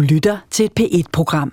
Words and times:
Du 0.00 0.04
lytter 0.04 0.38
til 0.50 0.64
et 0.64 0.72
P1-program. 0.80 1.52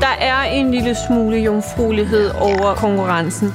Der 0.00 0.14
er 0.20 0.42
en 0.42 0.70
lille 0.70 0.96
smule 1.06 1.36
jomfruelighed 1.36 2.30
over 2.40 2.74
konkurrencen. 2.74 3.48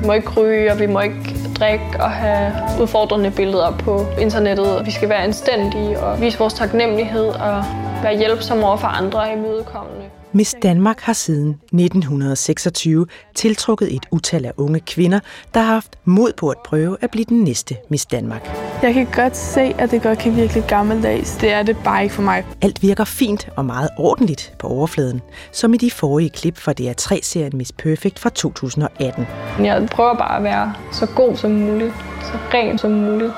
Vi 0.00 0.06
må 0.06 0.12
ikke 0.12 0.40
ryge, 0.40 0.72
og 0.72 0.80
vi 0.80 0.86
må 0.86 1.00
ikke 1.00 1.36
drikke 1.58 1.84
og 2.00 2.10
have 2.10 2.52
udfordrende 2.82 3.30
billeder 3.30 3.78
på 3.78 4.06
internettet. 4.20 4.86
Vi 4.86 4.90
skal 4.90 5.08
være 5.08 5.22
anstændige 5.22 6.00
og 6.00 6.20
vise 6.20 6.38
vores 6.38 6.54
taknemmelighed 6.54 7.26
og 7.26 7.64
være 8.02 8.18
hjælpsomme 8.18 8.66
over 8.66 8.76
for 8.76 8.88
andre 8.88 9.20
og 9.20 9.32
imødekommende. 9.32 10.03
Miss 10.36 10.54
Danmark 10.62 11.00
har 11.00 11.12
siden 11.12 11.50
1926 11.50 13.06
tiltrukket 13.34 13.94
et 13.94 14.06
utal 14.10 14.44
af 14.44 14.52
unge 14.56 14.80
kvinder, 14.80 15.20
der 15.54 15.60
har 15.60 15.72
haft 15.72 15.98
mod 16.04 16.32
på 16.36 16.48
at 16.48 16.56
prøve 16.64 16.96
at 17.00 17.10
blive 17.10 17.24
den 17.24 17.44
næste 17.44 17.76
Miss 17.88 18.06
Danmark. 18.06 18.48
Jeg 18.82 18.94
kan 18.94 19.06
godt 19.14 19.36
se, 19.36 19.60
at 19.60 19.90
det 19.90 20.02
godt 20.02 20.18
kan 20.18 20.36
virke 20.36 20.54
lidt 20.54 20.66
gammeldags. 20.66 21.36
Det 21.36 21.52
er 21.52 21.62
det 21.62 21.76
bare 21.84 22.02
ikke 22.02 22.14
for 22.14 22.22
mig. 22.22 22.44
Alt 22.62 22.82
virker 22.82 23.04
fint 23.04 23.48
og 23.56 23.64
meget 23.64 23.88
ordentligt 23.98 24.54
på 24.58 24.66
overfladen, 24.66 25.20
som 25.52 25.74
i 25.74 25.76
de 25.76 25.90
forrige 25.90 26.30
klip 26.30 26.58
fra 26.58 26.72
DR3-serien 26.80 27.56
Miss 27.56 27.72
Perfect 27.72 28.18
fra 28.18 28.30
2018. 28.30 29.26
Jeg 29.58 29.88
prøver 29.90 30.14
bare 30.14 30.36
at 30.36 30.42
være 30.42 30.74
så 30.92 31.06
god 31.06 31.36
som 31.36 31.50
muligt, 31.50 31.94
så 32.22 32.32
ren 32.54 32.78
som 32.78 32.90
muligt. 32.90 33.32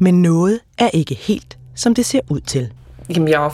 Men 0.00 0.22
noget 0.22 0.60
er 0.78 0.88
ikke 0.92 1.14
helt, 1.14 1.58
som 1.74 1.94
det 1.94 2.06
ser 2.06 2.20
ud 2.30 2.40
til. 2.40 2.72
Jamen, 3.14 3.28
jeg 3.28 3.40
var 3.40 3.48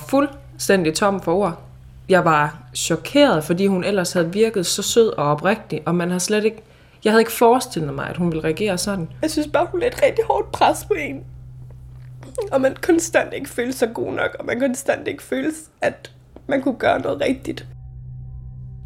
fuldstændig 0.60 0.94
tom 0.94 1.20
for 1.20 1.34
ord. 1.34 1.62
Jeg 2.08 2.24
var 2.24 2.62
chokeret, 2.74 3.44
fordi 3.44 3.66
hun 3.66 3.84
ellers 3.84 4.12
havde 4.12 4.32
virket 4.32 4.66
så 4.66 4.82
sød 4.82 5.08
og 5.08 5.30
oprigtig, 5.30 5.82
og 5.86 5.94
man 5.94 6.10
har 6.10 6.18
slet 6.18 6.44
ikke... 6.44 6.62
Jeg 7.04 7.12
havde 7.12 7.20
ikke 7.20 7.32
forestillet 7.32 7.94
mig, 7.94 8.08
at 8.08 8.16
hun 8.16 8.30
ville 8.32 8.44
reagere 8.44 8.78
sådan. 8.78 9.08
Jeg 9.22 9.30
synes 9.30 9.48
bare, 9.52 9.66
hun 9.70 9.82
er 9.82 9.86
et 9.86 10.02
rigtig 10.02 10.24
hårdt 10.24 10.52
pres 10.52 10.84
på 10.84 10.94
en. 10.94 11.24
Og 12.52 12.60
man 12.60 12.76
konstant 12.82 13.32
ikke 13.32 13.48
føler 13.48 13.72
sig 13.72 13.90
god 13.94 14.12
nok, 14.12 14.36
og 14.38 14.46
man 14.46 14.60
konstant 14.60 15.08
ikke 15.08 15.22
føles, 15.22 15.54
at 15.80 16.10
man 16.46 16.62
kunne 16.62 16.78
gøre 16.78 17.00
noget 17.00 17.20
rigtigt. 17.20 17.66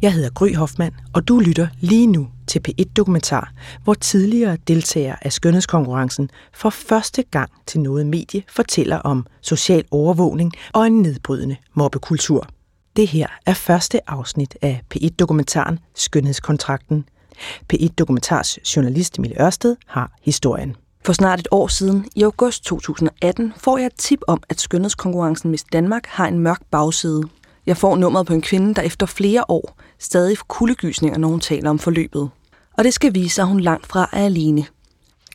Jeg 0.05 0.13
hedder 0.13 0.29
Gry 0.29 0.55
Hoffmann, 0.55 0.95
og 1.13 1.27
du 1.27 1.39
lytter 1.39 1.67
lige 1.79 2.07
nu 2.07 2.27
til 2.47 2.61
P1-dokumentar, 2.67 3.53
hvor 3.83 3.93
tidligere 3.93 4.57
deltagere 4.67 5.25
af 5.25 5.33
skønhedskonkurrencen 5.33 6.29
for 6.53 6.69
første 6.69 7.23
gang 7.31 7.51
til 7.65 7.79
noget 7.79 8.05
medie 8.05 8.43
fortæller 8.49 8.97
om 8.97 9.25
social 9.41 9.83
overvågning 9.91 10.51
og 10.73 10.87
en 10.87 11.01
nedbrydende 11.01 11.55
mobbekultur. 11.73 12.47
Det 12.95 13.07
her 13.07 13.27
er 13.45 13.53
første 13.53 14.09
afsnit 14.09 14.57
af 14.61 14.81
P1-dokumentaren 14.95 15.79
Skønhedskontrakten. 15.95 17.05
P1-dokumentars 17.73 18.75
journalist 18.75 19.19
Mille 19.19 19.41
Ørsted 19.41 19.75
har 19.87 20.11
historien. 20.21 20.75
For 21.05 21.13
snart 21.13 21.39
et 21.39 21.47
år 21.51 21.67
siden, 21.67 22.05
i 22.15 22.23
august 22.23 22.63
2018, 22.63 23.53
får 23.57 23.77
jeg 23.77 23.85
et 23.85 23.95
tip 23.97 24.19
om, 24.27 24.43
at 24.49 24.61
skønhedskonkurrencen 24.61 25.51
Miss 25.51 25.63
Danmark 25.73 26.05
har 26.07 26.27
en 26.27 26.39
mørk 26.39 26.61
bagside. 26.71 27.23
Jeg 27.65 27.77
får 27.77 27.95
nummeret 27.95 28.27
på 28.27 28.33
en 28.33 28.41
kvinde, 28.41 28.73
der 28.73 28.81
efter 28.81 29.05
flere 29.05 29.43
år 29.47 29.77
stadig 29.99 30.37
får 30.37 30.45
kuldegysninger, 30.47 31.17
når 31.17 31.27
hun 31.27 31.39
taler 31.39 31.69
om 31.69 31.79
forløbet. 31.79 32.29
Og 32.77 32.83
det 32.83 32.93
skal 32.93 33.13
vise 33.13 33.35
sig, 33.35 33.41
at 33.41 33.47
hun 33.47 33.59
langt 33.59 33.87
fra 33.87 34.09
er 34.13 34.25
alene. 34.25 34.65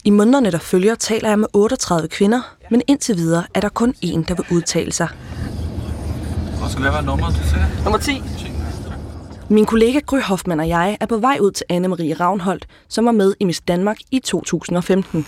I 0.04 0.10
månederne, 0.10 0.50
der 0.50 0.58
følger, 0.58 0.94
taler 0.94 1.28
jeg 1.28 1.38
med 1.38 1.48
38 1.52 2.08
kvinder, 2.08 2.56
men 2.70 2.82
indtil 2.86 3.16
videre 3.16 3.44
er 3.54 3.60
der 3.60 3.68
kun 3.68 3.94
én, 4.04 4.24
der 4.28 4.34
vil 4.34 4.44
udtale 4.50 4.92
sig. 4.92 5.08
Hvor 6.58 6.68
skal 6.68 6.84
det 6.84 6.92
være 6.92 7.04
nummeret, 7.04 7.34
du 7.34 7.48
siger? 7.48 7.84
Nummer 7.84 7.98
10. 7.98 8.22
Min 9.48 9.66
kollega 9.66 9.98
Gry 9.98 10.20
Hoffmann 10.20 10.60
og 10.60 10.68
jeg 10.68 10.96
er 11.00 11.06
på 11.06 11.16
vej 11.16 11.38
ud 11.40 11.50
til 11.50 11.64
Anne-Marie 11.72 12.20
Ravnholdt, 12.20 12.66
som 12.88 13.04
var 13.04 13.12
med 13.12 13.34
i 13.40 13.44
Miss 13.44 13.60
Danmark 13.60 13.96
i 14.10 14.18
2015. 14.18 15.26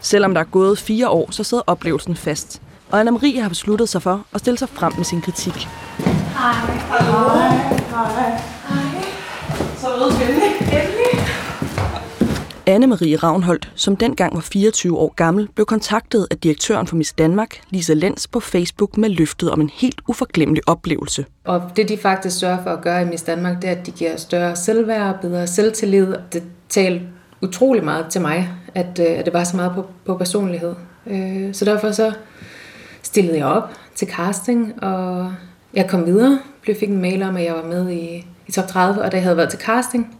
Selvom 0.00 0.34
der 0.34 0.40
er 0.40 0.44
gået 0.44 0.78
fire 0.78 1.08
år, 1.08 1.30
så 1.30 1.44
sidder 1.44 1.62
oplevelsen 1.66 2.16
fast. 2.16 2.62
Og 2.94 3.00
Anna-Marie 3.00 3.40
har 3.40 3.48
besluttet 3.48 3.88
sig 3.88 4.02
for 4.02 4.26
at 4.34 4.40
stille 4.40 4.58
sig 4.58 4.68
frem 4.68 4.92
med 4.96 5.04
sin 5.04 5.20
kritik. 5.20 5.54
Hej. 5.54 6.52
Hej. 6.88 7.10
Hej. 8.68 9.02
Så 9.76 9.86
mødes 9.98 10.18
vi 10.18 10.24
endelig. 10.24 10.50
Endelig. 10.60 11.12
Anne-Marie 12.66 13.16
Ravnholdt, 13.16 13.72
som 13.74 13.96
dengang 13.96 14.34
var 14.34 14.40
24 14.40 14.98
år 14.98 15.14
gammel, 15.16 15.48
blev 15.54 15.66
kontaktet 15.66 16.26
af 16.30 16.38
direktøren 16.38 16.86
for 16.86 16.96
Miss 16.96 17.12
Danmark, 17.12 17.60
Lisa 17.70 17.94
Lenz, 17.94 18.26
på 18.26 18.40
Facebook 18.40 18.96
med 18.96 19.08
løftet 19.08 19.50
om 19.50 19.60
en 19.60 19.70
helt 19.74 20.00
uforglemmelig 20.08 20.68
oplevelse. 20.68 21.24
Og 21.44 21.62
det, 21.76 21.88
de 21.88 21.98
faktisk 21.98 22.38
sørger 22.38 22.62
for 22.62 22.70
at 22.70 22.82
gøre 22.82 23.02
i 23.02 23.04
Miss 23.04 23.22
Danmark, 23.22 23.62
det 23.62 23.70
er, 23.70 23.74
at 23.74 23.86
de 23.86 23.90
giver 23.90 24.16
større 24.16 24.56
selvværd 24.56 25.14
og 25.14 25.20
bedre 25.20 25.46
selvtillid. 25.46 26.14
Det 26.32 26.42
talte 26.68 27.06
utrolig 27.42 27.84
meget 27.84 28.06
til 28.10 28.20
mig, 28.20 28.48
at, 28.74 29.00
øh, 29.00 29.18
at 29.18 29.24
det 29.24 29.34
var 29.34 29.44
så 29.44 29.56
meget 29.56 29.72
på, 29.74 29.86
på 30.06 30.16
personlighed. 30.16 30.74
Øh, 31.06 31.54
så 31.54 31.64
derfor 31.64 31.92
så 31.92 32.12
stillede 33.14 33.38
jeg 33.38 33.46
op 33.46 33.70
til 33.94 34.08
casting, 34.08 34.84
og 34.84 35.34
jeg 35.74 35.88
kom 35.90 36.06
videre. 36.06 36.40
Jeg 36.66 36.76
fik 36.80 36.88
en 36.88 37.00
mail 37.00 37.22
om, 37.22 37.36
at 37.36 37.44
jeg 37.44 37.54
var 37.54 37.62
med 37.62 37.90
i, 37.90 38.26
i 38.46 38.52
top 38.52 38.66
30, 38.66 39.02
og 39.02 39.12
da 39.12 39.16
jeg 39.16 39.24
havde 39.24 39.36
været 39.36 39.50
til 39.50 39.58
casting, 39.58 40.18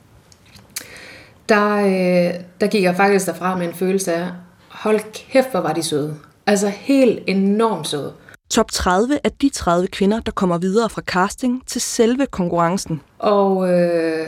der, 1.49 1.77
øh, 1.77 2.35
der 2.61 2.67
gik 2.67 2.83
jeg 2.83 2.97
faktisk 2.97 3.27
derfra 3.27 3.57
med 3.57 3.67
en 3.67 3.75
følelse 3.75 4.15
af, 4.15 4.29
hold 4.69 5.01
kæft, 5.13 5.51
hvor 5.51 5.61
var 5.61 5.73
de 5.73 5.83
søde. 5.83 6.17
Altså 6.47 6.69
helt 6.69 7.19
enormt 7.27 7.87
søde. 7.87 8.13
Top 8.51 8.71
30 8.71 9.19
er 9.25 9.29
de 9.29 9.49
30 9.49 9.87
kvinder, 9.87 10.21
der 10.21 10.33
kommer 10.33 10.59
videre 10.59 10.91
fra 10.91 11.03
casting 11.03 11.63
til 11.67 11.81
selve 11.81 12.27
konkurrencen. 12.27 13.01
Og 13.19 13.73
øh, 13.73 14.27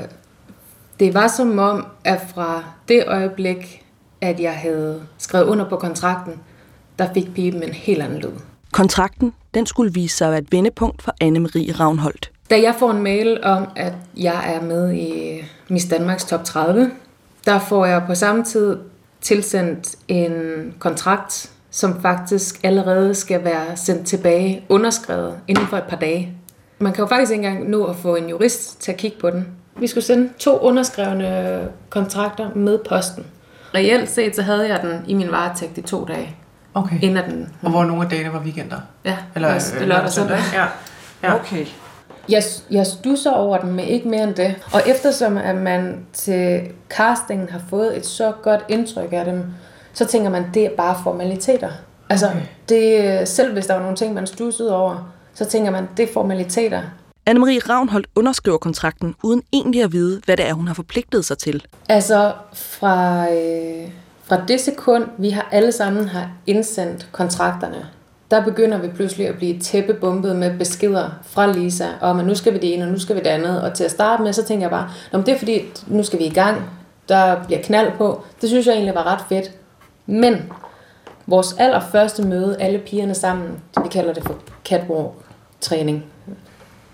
det 1.01 1.15
var 1.15 1.29
som 1.29 1.59
om, 1.59 1.87
at 2.05 2.21
fra 2.35 2.65
det 2.89 3.05
øjeblik, 3.07 3.85
at 4.21 4.41
jeg 4.41 4.55
havde 4.55 5.03
skrevet 5.19 5.47
under 5.47 5.69
på 5.69 5.77
kontrakten, 5.77 6.41
der 6.99 7.15
fik 7.15 7.35
pipen 7.35 7.63
en 7.63 7.73
helt 7.73 8.03
anden 8.03 8.19
lyd. 8.19 8.56
Kontrakten 8.77 9.33
den 9.55 9.67
skulle 9.67 9.93
vise 9.95 10.17
sig 10.17 10.27
at 10.27 10.31
være 10.31 10.41
et 10.41 10.53
vendepunkt 10.53 11.03
for 11.03 11.13
Anne-Marie 11.25 11.81
Ravnholdt. 11.81 12.31
Da 12.51 12.61
jeg 12.63 12.75
får 12.79 12.91
en 12.91 13.03
mail 13.03 13.45
om, 13.45 13.67
at 13.77 13.93
jeg 14.17 14.55
er 14.55 14.63
med 14.63 14.95
i 14.95 15.43
Miss 15.69 15.87
Danmarks 15.87 16.25
top 16.25 16.45
30, 16.45 16.91
der 17.47 17.59
får 17.59 17.87
jeg 17.87 18.03
på 18.07 18.15
samme 18.15 18.45
tid 18.45 18.77
tilsendt 19.21 19.97
en 20.09 20.33
kontrakt, 20.79 21.51
som 21.71 22.03
faktisk 22.03 22.61
allerede 22.65 23.15
skal 23.15 23.45
være 23.45 23.77
sendt 23.77 24.07
tilbage, 24.07 24.65
underskrevet 24.69 25.35
inden 25.49 25.67
for 25.67 25.77
et 25.77 25.85
par 25.89 25.97
dage. 25.97 26.33
Man 26.79 26.93
kan 26.93 27.03
jo 27.03 27.09
faktisk 27.09 27.33
ikke 27.33 27.47
engang 27.47 27.71
nå 27.71 27.85
at 27.85 27.97
få 27.97 28.17
en 28.17 28.29
jurist 28.29 28.81
til 28.81 28.93
at 28.93 28.99
kigge 28.99 29.17
på 29.21 29.31
den. 29.31 29.47
Vi 29.79 29.87
skulle 29.87 30.05
sende 30.05 30.29
to 30.39 30.59
underskrevne 30.59 31.69
kontrakter 31.91 32.55
med 32.55 32.79
posten. 32.89 33.27
Reelt 33.75 34.11
set 34.11 34.37
så 34.37 34.43
havde 34.43 34.69
jeg 34.69 34.83
den 34.83 35.05
i 35.09 35.15
min 35.15 35.31
varetægt 35.31 35.79
i 35.79 35.83
to 35.83 36.05
dage. 36.05 36.37
Okay. 36.77 36.99
Inden 37.03 37.25
den, 37.25 37.49
Og 37.63 37.71
hvor 37.71 37.85
nogle 37.85 38.03
af 38.03 38.11
dagene 38.11 38.33
var 38.33 38.41
weekender? 38.41 38.77
Ja, 39.05 39.17
Eller, 39.35 39.55
også 39.55 39.77
øh, 39.77 39.89
lørdag 39.89 40.05
og 40.05 40.13
søndag. 40.13 40.39
Ja. 40.55 40.65
ja. 41.23 41.35
Okay. 41.35 41.67
Jeg, 42.29 42.43
jeg 42.71 42.87
stusser 42.87 43.31
over 43.31 43.59
den, 43.59 43.73
men 43.73 43.85
ikke 43.85 44.09
mere 44.09 44.23
end 44.23 44.35
det. 44.35 44.55
Og 44.73 44.83
eftersom 44.87 45.37
at 45.37 45.55
man 45.55 46.07
til 46.13 46.61
castingen 46.91 47.49
har 47.49 47.61
fået 47.71 47.97
et 47.97 48.07
så 48.07 48.33
godt 48.43 48.61
indtryk 48.69 49.13
af 49.13 49.25
dem, 49.25 49.45
så 49.93 50.05
tænker 50.05 50.31
man, 50.31 50.45
det 50.55 50.65
er 50.65 50.71
bare 50.77 50.97
formaliteter. 51.03 51.71
Altså, 52.11 52.27
okay. 52.27 52.41
det, 52.69 53.29
selv 53.29 53.53
hvis 53.53 53.67
der 53.67 53.75
var 53.75 53.83
nogle 53.83 53.97
ting, 53.97 54.15
man 54.15 54.27
stussede 54.27 54.77
over, 54.77 55.13
så 55.35 55.45
tænker 55.45 55.71
man, 55.71 55.89
det 55.97 56.09
er 56.09 56.13
formaliteter. 56.13 56.83
Anne-Marie 57.31 57.69
Ravnholdt 57.71 58.07
underskriver 58.15 58.59
kontrakten, 58.59 59.15
uden 59.23 59.43
egentlig 59.53 59.83
at 59.83 59.93
vide, 59.93 60.21
hvad 60.25 60.37
det 60.37 60.49
er, 60.49 60.53
hun 60.53 60.67
har 60.67 60.75
forpligtet 60.75 61.25
sig 61.25 61.39
til. 61.39 61.63
Altså, 61.89 62.33
fra, 62.53 63.27
øh, 63.33 63.89
fra 64.29 64.45
det 64.49 64.61
sekund, 64.61 65.05
vi 65.19 65.31
har 65.31 65.49
alle 65.53 65.73
sammen 65.73 66.09
har 66.09 66.31
indsendt 66.47 67.09
kontrakterne, 67.13 67.87
der 68.31 68.45
begynder 68.45 68.79
vi 68.79 68.89
pludselig 68.89 69.29
at 69.29 69.37
blive 69.37 69.59
tæppebumpet 69.59 70.37
med 70.37 70.59
beskeder 70.59 71.11
fra 71.23 71.53
Lisa, 71.53 71.87
om 72.01 72.19
at 72.19 72.27
nu 72.27 72.35
skal 72.35 72.53
vi 72.53 72.59
det 72.59 72.75
ene, 72.75 72.85
og 72.85 72.91
nu 72.91 72.99
skal 72.99 73.17
vi 73.17 73.21
det 73.21 73.27
andet. 73.27 73.63
Og 73.63 73.75
til 73.75 73.85
at 73.85 73.91
starte 73.91 74.23
med, 74.23 74.33
så 74.33 74.45
tænker 74.45 74.65
jeg 74.65 74.71
bare, 74.71 74.91
Nå, 75.13 75.19
men 75.19 75.27
det 75.27 75.35
er 75.35 75.39
fordi, 75.39 75.63
nu 75.87 76.03
skal 76.03 76.19
vi 76.19 76.25
i 76.25 76.35
gang, 76.35 76.63
der 77.09 77.45
bliver 77.45 77.63
knald 77.63 77.93
på. 77.99 78.25
Det 78.41 78.49
synes 78.49 78.67
jeg 78.67 78.73
egentlig 78.73 78.95
var 78.95 79.07
ret 79.07 79.25
fedt. 79.29 79.51
Men 80.07 80.53
vores 81.27 81.57
allerførste 81.59 82.23
møde, 82.23 82.57
alle 82.61 82.79
pigerne 82.79 83.15
sammen, 83.15 83.49
vi 83.83 83.89
kalder 83.89 84.13
det 84.13 84.25
for 84.25 84.35
catwalk-træning, 84.65 86.05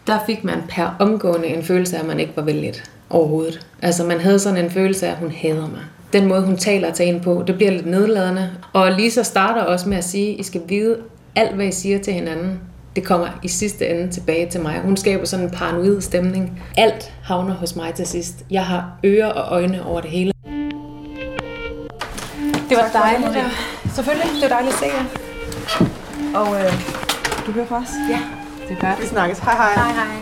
der 0.07 0.19
fik 0.27 0.45
man 0.45 0.63
per 0.69 0.97
omgående 0.99 1.47
en 1.47 1.63
følelse 1.63 1.97
af, 1.97 2.01
at 2.01 2.07
man 2.07 2.21
ikke 2.21 2.33
var 2.37 2.43
vælget 2.43 2.91
overhovedet. 3.11 3.67
Altså 3.83 4.05
man 4.05 4.21
havde 4.21 4.39
sådan 4.39 4.65
en 4.65 4.71
følelse 4.71 5.07
af, 5.07 5.11
at 5.11 5.17
hun 5.17 5.31
hader 5.31 5.69
mig. 5.69 5.83
Den 6.13 6.27
måde, 6.27 6.43
hun 6.43 6.57
taler 6.57 6.93
til 6.93 7.09
en 7.09 7.21
på, 7.21 7.45
det 7.47 7.55
bliver 7.55 7.71
lidt 7.71 7.87
nedladende. 7.87 8.51
Og 8.73 8.93
Lisa 8.93 9.23
starter 9.23 9.63
også 9.63 9.89
med 9.89 9.97
at 9.97 10.05
sige, 10.05 10.35
I 10.35 10.43
skal 10.43 10.61
vide, 10.69 10.97
alt 11.37 11.55
hvad 11.55 11.67
I 11.67 11.73
siger 11.73 11.99
til 11.99 12.13
hinanden, 12.13 12.61
det 12.97 13.05
kommer 13.05 13.29
i 13.43 13.49
sidste 13.49 13.89
ende 13.89 14.13
tilbage 14.13 14.51
til 14.51 14.61
mig. 14.61 14.81
Hun 14.85 14.97
skaber 14.97 15.25
sådan 15.25 15.45
en 15.45 15.51
paranoid 15.51 16.01
stemning. 16.01 16.63
Alt 16.77 17.13
havner 17.25 17.55
hos 17.55 17.77
mig 17.77 17.95
til 17.95 18.07
sidst. 18.07 18.35
Jeg 18.51 18.65
har 18.65 18.99
ører 19.05 19.29
og 19.29 19.57
øjne 19.57 19.87
over 19.87 20.01
det 20.01 20.11
hele. 20.11 20.33
Det 22.69 22.77
var 22.77 22.91
dejligt. 22.93 23.35
Ja. 23.35 23.45
Selvfølgelig, 23.95 24.27
det 24.35 24.43
var 24.43 24.49
dejligt 24.49 24.73
at 24.73 24.79
se 24.79 24.87
jer. 24.87 25.05
Og 26.39 26.55
øh, 26.55 26.73
du 27.47 27.53
hører 27.53 27.67
fra 27.67 27.77
os? 27.77 27.91
Ja. 28.11 28.19
Det 28.69 28.77
er 28.81 28.89
godt. 28.89 29.03
Vi 29.03 29.07
snakkes. 29.07 29.39
Hej 29.39 29.55
hej. 29.55 29.73
Hej 29.75 29.93
hej. 29.93 30.17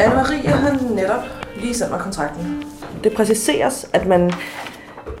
Anne-Marie 0.00 0.48
har 0.48 0.94
netop 0.94 1.22
lige 1.60 1.74
sendt 1.74 1.90
mig 1.90 2.00
kontrakten. 2.00 2.69
Det 3.04 3.12
præciseres, 3.12 3.90
at 3.92 4.06
man 4.06 4.32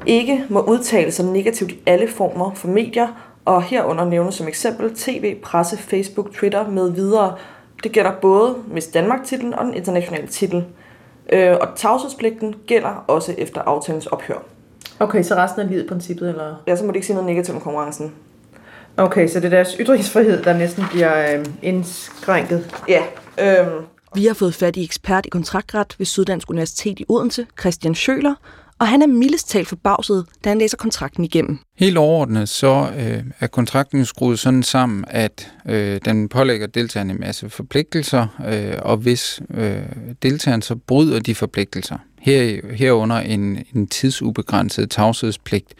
ikke 0.06 0.44
må 0.48 0.60
udtale 0.60 1.12
sig 1.12 1.24
negativt 1.24 1.70
i 1.70 1.78
alle 1.86 2.08
former 2.08 2.54
for 2.54 2.68
medier, 2.68 3.08
og 3.44 3.62
herunder 3.62 4.04
nævnes 4.04 4.34
som 4.34 4.48
eksempel 4.48 4.94
tv, 4.94 5.40
presse, 5.40 5.78
Facebook, 5.78 6.32
Twitter 6.32 6.68
med 6.68 6.90
videre. 6.90 7.36
Det 7.82 7.92
gælder 7.92 8.12
både 8.22 8.56
Miss 8.72 8.86
Danmark-titlen 8.86 9.54
og 9.54 9.64
den 9.64 9.74
internationale 9.74 10.26
titel. 10.26 10.64
Øh, 11.32 11.56
og 11.60 11.68
tavshedspligten 11.76 12.54
gælder 12.66 13.04
også 13.06 13.34
efter 13.38 13.60
aftalens 13.60 14.06
ophør. 14.06 14.42
Okay, 14.98 15.22
så 15.22 15.34
resten 15.34 15.60
af 15.60 15.68
livet 15.68 15.86
princippet, 15.86 16.28
eller? 16.28 16.54
Ja, 16.66 16.76
så 16.76 16.84
må 16.84 16.92
de 16.92 16.96
ikke 16.96 17.06
sige 17.06 17.14
noget 17.14 17.30
negativt 17.30 17.56
om 17.56 17.62
konkurrencen. 17.62 18.12
Okay, 18.96 19.28
så 19.28 19.40
det 19.40 19.46
er 19.46 19.50
deres 19.50 19.76
ytringsfrihed, 19.80 20.42
der 20.42 20.52
næsten 20.52 20.84
bliver 20.90 21.38
øh, 21.38 21.46
indskrænket. 21.62 22.84
Ja. 22.88 23.02
Øhm. 23.38 23.84
Vi 24.14 24.26
har 24.26 24.34
fået 24.34 24.54
fat 24.54 24.76
i 24.76 24.84
ekspert 24.84 25.26
i 25.26 25.28
kontraktret 25.28 25.94
ved 25.98 26.06
Syddansk 26.06 26.50
Universitet 26.50 27.00
i 27.00 27.04
Odense, 27.08 27.46
Christian 27.60 27.94
Schøler, 27.94 28.34
og 28.80 28.88
han 28.88 29.02
er 29.02 29.06
mildest 29.06 29.48
talt 29.48 29.68
forbavset, 29.68 30.26
da 30.44 30.48
han 30.48 30.58
læser 30.58 30.76
kontrakten 30.76 31.24
igennem. 31.24 31.58
Helt 31.76 31.98
overordnet 31.98 32.48
så 32.48 32.88
øh, 32.98 33.22
er 33.40 33.46
kontrakten 33.46 34.04
skruet 34.04 34.38
sådan 34.38 34.62
sammen, 34.62 35.04
at 35.08 35.52
øh, 35.68 36.00
den 36.04 36.28
pålægger 36.28 36.66
deltagerne 36.66 37.12
en 37.12 37.20
masse 37.20 37.50
forpligtelser, 37.50 38.26
øh, 38.48 38.78
og 38.82 38.96
hvis 38.96 39.40
øh, 39.54 39.82
deltagerne 40.22 40.62
så 40.62 40.76
bryder 40.76 41.20
de 41.20 41.34
forpligtelser, 41.34 41.98
her, 42.20 42.60
herunder 42.74 43.16
en, 43.16 43.64
en 43.74 43.86
tidsubegrænset 43.86 44.90
tavshedspligt 44.90 45.74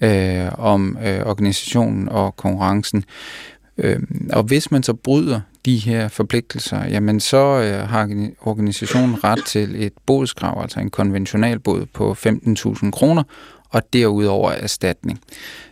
øh, 0.00 0.48
om 0.58 0.98
øh, 1.04 1.26
organisationen 1.26 2.08
og 2.08 2.36
konkurrencen, 2.36 3.04
øh, 3.78 4.00
og 4.32 4.42
hvis 4.42 4.70
man 4.70 4.82
så 4.82 4.94
bryder 4.94 5.40
de 5.64 5.76
her 5.76 6.08
forpligtelser, 6.08 6.84
jamen 6.84 7.20
så 7.20 7.60
øh, 7.60 7.88
har 7.88 8.28
organisationen 8.40 9.24
ret 9.24 9.44
til 9.46 9.84
et 9.84 9.92
bodskrav, 10.06 10.62
altså 10.62 10.80
en 10.80 10.90
konventional 10.90 11.58
bod 11.58 11.86
på 11.86 12.16
15.000 12.26 12.90
kroner, 12.90 13.22
og 13.70 13.82
derudover 13.92 14.50
erstatning. 14.50 15.20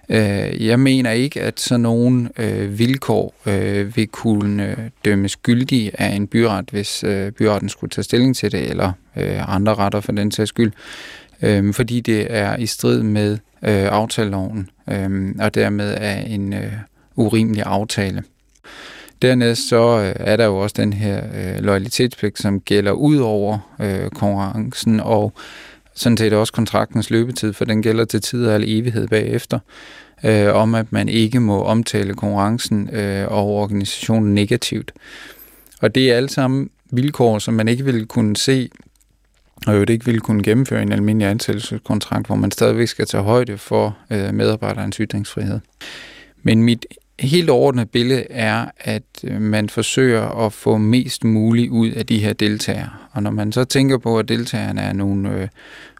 Øh, 0.08 0.66
jeg 0.66 0.80
mener 0.80 1.10
ikke, 1.10 1.42
at 1.42 1.60
sådan 1.60 1.80
nogle 1.80 2.30
øh, 2.38 2.78
vilkår 2.78 3.34
øh, 3.46 3.96
vil 3.96 4.08
kunne 4.08 4.70
øh, 4.70 4.76
dømmes 5.04 5.32
skyldige 5.32 6.00
af 6.00 6.08
en 6.08 6.26
byret, 6.26 6.68
hvis 6.70 7.04
øh, 7.04 7.32
byretten 7.32 7.68
skulle 7.68 7.90
tage 7.90 8.02
stilling 8.02 8.36
til 8.36 8.52
det, 8.52 8.70
eller 8.70 8.92
øh, 9.16 9.54
andre 9.54 9.74
retter 9.74 10.00
for 10.00 10.12
den 10.12 10.30
sags 10.30 10.48
skyld, 10.48 10.72
øh, 11.42 11.74
fordi 11.74 12.00
det 12.00 12.26
er 12.30 12.56
i 12.56 12.66
strid 12.66 13.02
med 13.02 13.32
øh, 13.62 13.84
aftaleloven, 13.84 14.70
øh, 14.90 15.34
og 15.40 15.54
dermed 15.54 15.94
er 16.00 16.16
en 16.20 16.52
øh, 16.52 16.72
urimelig 17.16 17.62
aftale. 17.62 18.22
Dernæst 19.22 19.68
så 19.68 19.98
øh, 19.98 20.14
er 20.16 20.36
der 20.36 20.44
jo 20.44 20.56
også 20.56 20.74
den 20.78 20.92
her 20.92 21.22
øh, 21.34 21.64
loyalitetspligt, 21.64 22.38
som 22.38 22.60
gælder 22.60 22.92
ud 22.92 23.16
over 23.16 23.58
øh, 23.80 24.10
konkurrencen, 24.10 25.00
og 25.00 25.32
sådan 25.94 26.16
set 26.16 26.32
også 26.32 26.52
kontraktens 26.52 27.10
løbetid, 27.10 27.52
for 27.52 27.64
den 27.64 27.82
gælder 27.82 28.04
til 28.04 28.20
tid 28.20 28.46
og 28.46 28.62
evighed 28.66 29.08
bagefter, 29.08 29.58
øh, 30.24 30.54
om 30.54 30.74
at 30.74 30.92
man 30.92 31.08
ikke 31.08 31.40
må 31.40 31.62
omtale 31.62 32.14
konkurrencen 32.14 32.90
øh, 32.92 33.28
og 33.28 33.46
organisationen 33.46 34.34
negativt. 34.34 34.92
Og 35.80 35.94
det 35.94 36.10
er 36.10 36.16
alle 36.16 36.28
sammen 36.28 36.70
vilkår, 36.90 37.38
som 37.38 37.54
man 37.54 37.68
ikke 37.68 37.84
ville 37.84 38.06
kunne 38.06 38.36
se, 38.36 38.70
og 39.66 39.74
jo 39.74 39.80
det 39.80 39.90
ikke 39.90 40.04
ville 40.04 40.20
kunne 40.20 40.42
gennemføre 40.42 40.82
en 40.82 40.92
almindelig 40.92 41.28
ansættelseskontrakt, 41.28 42.26
hvor 42.26 42.36
man 42.36 42.50
stadigvæk 42.50 42.88
skal 42.88 43.06
tage 43.06 43.22
højde 43.22 43.58
for 43.58 43.96
øh, 44.10 44.34
medarbejderens 44.34 44.96
ytringsfrihed. 44.96 45.60
Men 46.42 46.62
mit 46.62 46.86
helt 47.20 47.50
overordnet 47.50 47.90
billede 47.90 48.26
er, 48.30 48.66
at 48.80 49.02
øh, 49.24 49.40
man 49.40 49.68
forsøger 49.68 50.46
at 50.46 50.52
få 50.52 50.76
mest 50.76 51.24
muligt 51.24 51.70
ud 51.70 51.90
af 51.90 52.06
de 52.06 52.18
her 52.18 52.32
deltagere. 52.32 52.90
Og 53.12 53.22
når 53.22 53.30
man 53.30 53.52
så 53.52 53.64
tænker 53.64 53.98
på, 53.98 54.18
at 54.18 54.28
deltagerne 54.28 54.80
er 54.80 54.92
nogle 54.92 55.34
øh, 55.34 55.48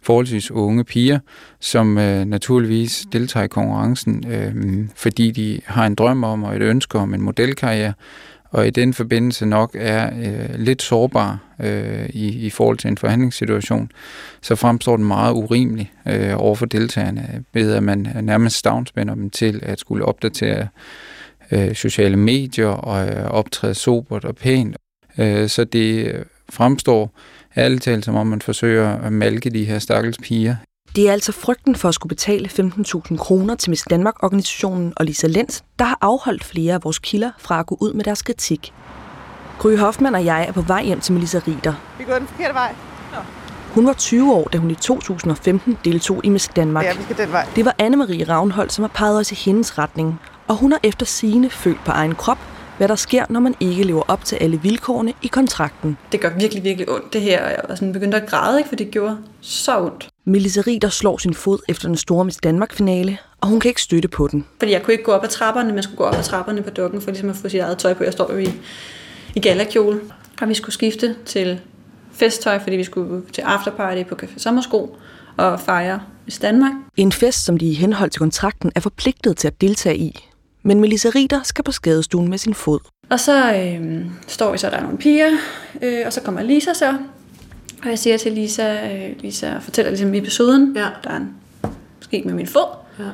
forholdsvis 0.03 0.51
unge 0.51 0.83
piger, 0.83 1.19
som 1.59 1.97
øh, 1.97 2.25
naturligvis 2.25 3.05
deltager 3.11 3.43
i 3.43 3.47
konkurrencen, 3.47 4.25
øh, 4.31 4.87
fordi 4.95 5.31
de 5.31 5.61
har 5.65 5.85
en 5.85 5.95
drøm 5.95 6.23
om 6.23 6.43
og 6.43 6.55
et 6.55 6.61
ønske 6.61 6.97
om 6.97 7.13
en 7.13 7.21
modelkarriere, 7.21 7.93
og 8.51 8.67
i 8.67 8.69
den 8.69 8.93
forbindelse 8.93 9.45
nok 9.45 9.75
er 9.79 10.09
øh, 10.23 10.55
lidt 10.55 10.81
sårbar 10.81 11.39
øh, 11.59 12.09
i, 12.09 12.45
i 12.45 12.49
forhold 12.49 12.77
til 12.77 12.87
en 12.87 12.97
forhandlingssituation, 12.97 13.91
så 14.41 14.55
fremstår 14.55 14.95
den 14.95 15.05
meget 15.05 15.33
urimelig 15.33 15.93
øh, 16.07 16.33
over 16.35 16.55
for 16.55 16.65
deltagerne, 16.65 17.43
ved 17.53 17.73
at 17.73 17.83
man 17.83 18.07
nærmest 18.21 18.55
stavnspænder 18.55 19.15
dem 19.15 19.29
til 19.29 19.59
at 19.63 19.79
skulle 19.79 20.05
opdatere 20.05 20.67
øh, 21.51 21.75
sociale 21.75 22.17
medier 22.17 22.67
og 22.67 23.07
øh, 23.07 23.25
optræde 23.25 23.73
sobert 23.73 24.25
og 24.25 24.35
pænt. 24.35 24.77
Øh, 25.17 25.49
så 25.49 25.63
det 25.63 26.23
fremstår 26.49 27.11
ærligt 27.57 27.83
talt, 27.83 28.05
som 28.05 28.15
om 28.15 28.27
man 28.27 28.41
forsøger 28.41 28.97
at 28.97 29.13
malke 29.13 29.49
de 29.49 29.65
her 29.65 29.79
stakkels 29.79 30.17
piger 30.17 30.55
det 30.95 31.07
er 31.07 31.11
altså 31.11 31.31
frygten 31.31 31.75
for 31.75 31.89
at 31.89 31.95
skulle 31.95 32.09
betale 32.09 32.49
15.000 32.49 33.17
kroner 33.17 33.55
til 33.55 33.69
Miss 33.69 33.83
Danmark-organisationen 33.89 34.93
og 34.95 35.05
Lisa 35.05 35.27
Lenz, 35.27 35.61
der 35.79 35.85
har 35.85 35.97
afholdt 36.01 36.43
flere 36.43 36.73
af 36.73 36.83
vores 36.83 36.99
kilder 36.99 37.31
fra 37.37 37.59
at 37.59 37.65
gå 37.65 37.77
ud 37.81 37.93
med 37.93 38.03
deres 38.03 38.21
kritik. 38.21 38.73
Gry 39.59 39.77
Hoffmann 39.77 40.15
og 40.15 40.25
jeg 40.25 40.45
er 40.47 40.51
på 40.51 40.61
vej 40.61 40.83
hjem 40.83 40.99
til 40.99 41.13
Melissa 41.13 41.39
Rieder. 41.47 41.73
Vi 41.97 42.03
går 42.03 42.13
den 42.13 42.27
forkerte 42.27 42.53
vej. 42.53 42.75
Nå. 43.13 43.19
Hun 43.73 43.85
var 43.85 43.93
20 43.93 44.33
år, 44.33 44.47
da 44.47 44.57
hun 44.57 44.71
i 44.71 44.75
2015 44.75 45.77
deltog 45.85 46.25
i 46.25 46.29
Miss 46.29 46.47
Danmark. 46.47 46.85
Ja, 46.85 46.93
vi 46.93 47.03
skal 47.03 47.17
den 47.17 47.31
vej. 47.31 47.47
Det 47.55 47.65
var 47.65 47.75
Anne-Marie 47.81 48.29
Ravnhold, 48.29 48.69
som 48.69 48.83
har 48.83 48.89
peget 48.93 49.19
os 49.19 49.31
i 49.31 49.35
hendes 49.35 49.77
retning. 49.77 50.19
Og 50.47 50.55
hun 50.55 50.71
har 50.71 50.79
efter 50.83 51.05
sine 51.05 51.49
følt 51.49 51.83
på 51.85 51.91
egen 51.91 52.15
krop, 52.15 52.37
hvad 52.77 52.87
der 52.87 52.95
sker, 52.95 53.25
når 53.29 53.39
man 53.39 53.55
ikke 53.59 53.83
lever 53.83 54.03
op 54.07 54.25
til 54.25 54.35
alle 54.35 54.61
vilkårene 54.61 55.13
i 55.21 55.27
kontrakten. 55.27 55.97
Det 56.11 56.21
gør 56.21 56.29
virkelig, 56.29 56.63
virkelig 56.63 56.89
ondt 56.89 57.13
det 57.13 57.21
her. 57.21 57.47
Jeg 57.47 57.61
var 57.69 57.75
sådan 57.75 57.93
begyndt 57.93 58.15
at 58.15 58.29
græde, 58.29 58.59
ikke, 58.59 58.69
for 58.69 58.75
det 58.75 58.91
gjorde 58.91 59.17
så 59.41 59.79
ondt. 59.79 60.08
Melissa 60.29 60.61
Rieder 60.61 60.89
slår 60.89 61.17
sin 61.17 61.33
fod 61.33 61.59
efter 61.69 61.87
den 61.87 61.97
store 61.97 62.25
Miss 62.25 62.37
Danmark-finale, 62.37 63.17
og 63.41 63.47
hun 63.47 63.59
kan 63.59 63.69
ikke 63.69 63.81
støtte 63.81 64.07
på 64.07 64.27
den. 64.27 64.45
Fordi 64.59 64.71
jeg 64.71 64.83
kunne 64.83 64.93
ikke 64.93 65.03
gå 65.03 65.11
op 65.11 65.23
ad 65.23 65.29
trapperne, 65.29 65.73
men 65.73 65.83
skulle 65.83 65.97
gå 65.97 66.03
op 66.03 66.15
ad 66.15 66.23
trapperne 66.23 66.61
på 66.61 66.69
dukken, 66.69 67.01
for 67.01 67.11
ligesom 67.11 67.29
at 67.29 67.35
få 67.35 67.49
sit 67.49 67.59
eget 67.59 67.77
tøj 67.77 67.93
på. 67.93 68.03
Jeg 68.03 68.13
står 68.13 68.33
jo 68.33 68.37
i, 68.37 68.47
i 69.35 69.39
galakjole, 69.39 69.99
og 70.41 70.49
vi 70.49 70.53
skulle 70.53 70.73
skifte 70.73 71.15
til 71.25 71.59
festtøj, 72.13 72.59
fordi 72.59 72.75
vi 72.75 72.83
skulle 72.83 73.23
til 73.33 73.41
afterparty 73.41 74.03
på 74.03 74.15
Café 74.23 74.33
Sommersko 74.37 74.97
og 75.37 75.59
fejre 75.59 76.01
Miss 76.25 76.39
Danmark. 76.39 76.71
En 76.97 77.11
fest, 77.11 77.45
som 77.45 77.57
de 77.57 77.65
i 77.65 77.73
henhold 77.73 78.09
til 78.09 78.19
kontrakten 78.19 78.71
er 78.75 78.79
forpligtet 78.79 79.37
til 79.37 79.47
at 79.47 79.61
deltage 79.61 79.97
i. 79.97 80.29
Men 80.63 80.79
Melissa 80.79 81.09
Rieder 81.15 81.43
skal 81.43 81.63
på 81.63 81.71
skadestuen 81.71 82.29
med 82.29 82.37
sin 82.37 82.53
fod. 82.53 82.79
Og 83.09 83.19
så 83.19 83.55
øh, 83.55 84.05
står 84.27 84.51
vi 84.51 84.57
så, 84.57 84.69
der 84.69 84.77
er 84.77 84.83
nogle 84.83 84.97
piger, 84.97 85.31
øh, 85.81 86.01
og 86.05 86.13
så 86.13 86.21
kommer 86.21 86.41
Lisa 86.41 86.73
så, 86.73 86.97
og 87.83 87.89
jeg 87.89 87.99
siger 87.99 88.17
til 88.17 88.31
Lisa, 88.31 88.95
øh, 88.95 89.15
Lisa 89.19 89.57
fortæller 89.57 89.91
ligesom 89.91 90.13
episoden, 90.13 90.73
ja. 90.75 90.87
der 91.03 91.09
er 91.09 91.17
en 91.17 91.35
sket 91.99 92.25
med 92.25 92.33
min 92.33 92.47
fod, 92.47 92.75
ja. 92.99 93.05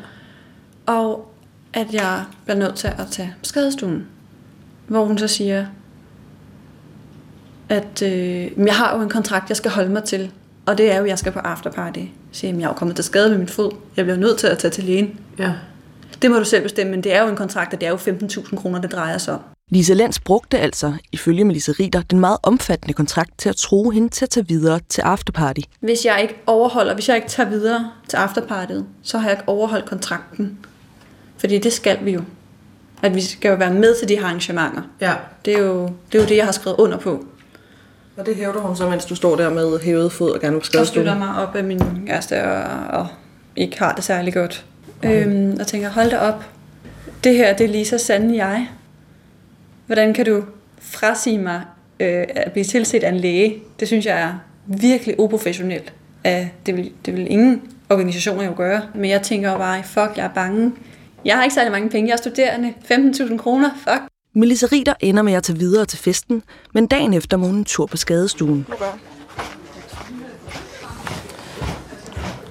og 0.86 1.32
at 1.74 1.94
jeg 1.94 2.24
bliver 2.46 2.58
nødt 2.58 2.76
til 2.76 2.88
at 2.88 3.08
tage 3.12 3.36
skadestuen. 3.42 4.08
Hvor 4.88 5.06
hun 5.06 5.18
så 5.18 5.28
siger, 5.28 5.66
at 7.70 8.02
øh, 8.02 8.52
jeg 8.58 8.76
har 8.76 8.96
jo 8.96 9.02
en 9.02 9.10
kontrakt, 9.10 9.50
jeg 9.50 9.58
skal 9.58 9.72
holde 9.72 9.90
mig 9.90 10.04
til, 10.04 10.32
og 10.66 10.78
det 10.78 10.92
er 10.92 10.98
jo, 10.98 11.04
at 11.04 11.10
jeg 11.10 11.20
skal 11.20 11.32
på 11.32 11.40
afterparty. 11.40 12.00
Så 12.32 12.40
siger, 12.40 12.56
jeg 12.56 12.64
er 12.64 12.68
jo 12.68 12.74
kommet 12.74 12.96
til 12.96 13.06
skade 13.06 13.30
med 13.30 13.38
min 13.38 13.48
fod. 13.48 13.72
Jeg 13.98 14.06
bliver 14.06 14.18
nødt 14.18 14.38
til 14.38 14.48
at 14.48 14.58
tage 14.58 14.72
til 14.72 14.84
lægen. 14.84 15.20
Ja. 15.40 15.54
Det 16.22 16.32
må 16.32 16.40
du 16.40 16.46
selv 16.46 16.64
bestemme, 16.64 16.92
men 16.92 17.04
det 17.04 17.16
er 17.16 17.24
jo 17.24 17.30
en 17.30 17.36
kontrakt, 17.36 17.74
og 17.74 17.82
det 17.82 17.88
er 17.88 17.92
jo 17.92 17.98
15.000 17.98 18.56
kroner, 18.56 18.82
det 18.82 18.92
drejer 18.92 19.18
sig 19.18 19.34
om. 19.34 19.55
Lise 19.72 19.94
Lenz 19.94 20.20
brugte 20.20 20.60
altså, 20.60 20.94
ifølge 21.12 21.44
Melissa 21.44 21.72
Rieder, 21.80 22.02
den 22.02 22.20
meget 22.20 22.38
omfattende 22.44 22.94
kontrakt 22.94 23.32
til 23.38 23.50
at 23.50 23.56
tro 23.56 23.90
hende 23.90 24.10
til 24.10 24.26
at 24.26 24.30
tage 24.30 24.48
videre 24.48 24.80
til 24.90 25.02
afterparty. 25.02 25.62
Hvis 25.80 26.06
jeg 26.06 26.20
ikke 26.22 26.36
overholder, 26.46 26.94
hvis 26.94 27.10
jeg 27.10 27.16
ikke 27.16 27.28
tager 27.28 27.50
videre 27.50 27.92
til 28.08 28.18
afterpartyet, 28.18 28.86
så 29.04 29.18
har 29.18 29.30
jeg 29.30 29.38
ikke 29.38 29.50
overholdt 29.50 29.86
kontrakten. 29.86 30.58
Fordi 31.38 31.58
det 31.58 31.74
skal 31.74 31.98
vi 32.02 32.12
jo. 32.12 32.22
At 33.04 33.16
vi 33.16 33.22
skal 33.22 33.50
jo 33.50 33.56
være 33.56 33.74
med 33.74 33.96
til 34.00 34.10
de 34.10 34.16
her 34.16 34.26
arrangementer. 34.26 34.82
Ja. 35.02 35.14
Det 35.46 35.54
er 35.54 35.60
jo 35.60 35.84
det, 36.12 36.18
er 36.18 36.24
jo 36.24 36.30
det 36.30 36.38
jeg 36.38 36.46
har 36.46 36.52
skrevet 36.52 36.78
under 36.78 36.98
på. 36.98 37.26
Og 38.18 38.26
det 38.26 38.36
hævder 38.36 38.60
hun 38.60 38.76
så, 38.76 38.90
mens 38.90 39.06
du 39.06 39.16
står 39.16 39.36
der 39.36 39.50
med 39.50 39.80
hævet 39.80 40.12
fod 40.12 40.32
og 40.32 40.42
gerne 40.42 40.56
vil 40.56 40.66
skrive 40.66 40.82
Og 40.82 40.88
støtter 40.88 41.18
mig 41.18 41.36
op 41.36 41.56
af 41.56 41.64
min 41.64 41.82
kæreste 42.08 42.44
og, 42.44 43.00
og 43.00 43.08
ikke 43.56 43.80
har 43.80 43.96
det 43.96 44.04
særlig 44.04 44.34
godt. 44.34 44.66
Okay. 44.98 45.26
Øhm, 45.28 45.58
og 45.60 45.68
tænker, 45.68 45.90
hold 45.90 46.10
da 46.10 46.18
op. 46.18 46.46
Det 47.24 47.36
her, 47.36 47.56
det 47.56 47.64
er 47.64 47.70
lige 47.70 47.86
så 47.86 47.98
sande 47.98 48.46
jeg. 48.46 48.68
Hvordan 49.86 50.14
kan 50.14 50.26
du 50.26 50.44
frasige 50.80 51.38
mig 51.38 51.62
øh, 52.00 52.26
at 52.30 52.52
blive 52.52 52.64
tilset 52.64 53.04
af 53.04 53.10
en 53.10 53.18
læge? 53.18 53.64
Det 53.80 53.88
synes 53.88 54.06
jeg 54.06 54.22
er 54.22 54.34
virkelig 54.66 55.20
uprofessionelt. 55.20 55.94
Uh, 56.26 56.32
det, 56.66 56.78
vil, 56.78 56.92
det 57.06 57.16
vil 57.16 57.32
ingen 57.32 57.62
organisationer 57.90 58.46
jo 58.46 58.54
gøre. 58.58 58.82
Men 58.96 59.10
jeg 59.10 59.22
tænker 59.22 59.52
jo 59.52 59.58
bare, 59.58 59.84
fuck, 59.84 60.12
jeg 60.18 60.26
er 60.26 60.34
bange. 60.34 60.72
Jeg 61.26 61.36
har 61.36 61.44
ikke 61.44 61.54
særlig 61.54 61.72
mange 61.72 61.90
penge. 61.90 62.08
Jeg 62.08 62.14
er 62.14 62.18
studerende. 62.18 62.74
15.000 62.92 63.38
kroner. 63.38 63.70
Fuck. 63.78 64.02
Melissa 64.34 64.68
Rieder 64.72 64.94
ender 65.00 65.24
med 65.24 65.34
at 65.34 65.44
tage 65.44 65.60
videre 65.60 65.86
til 65.86 66.00
festen, 66.00 66.44
men 66.74 66.88
dagen 66.88 67.14
efter 67.14 67.38
må 67.38 67.48
hun 67.48 67.56
en 67.56 67.66
tur 67.66 67.86
på 67.86 67.98
skadestuen. 67.98 68.68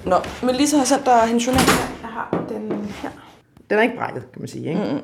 Nå, 0.05 0.15
Melissa 0.43 0.77
har 0.77 0.85
sendt 0.85 1.05
dig 1.05 1.21
hendes 1.27 1.47
journal. 1.47 1.63
Jeg 2.01 2.09
har 2.09 2.45
den 2.49 2.71
her. 3.01 3.09
Den 3.69 3.77
er 3.77 3.81
ikke 3.81 3.95
brækket, 3.97 4.31
kan 4.31 4.41
man 4.41 4.47
sige. 4.47 4.69
Ikke? 4.69 4.81
Mm-hmm. 4.81 4.99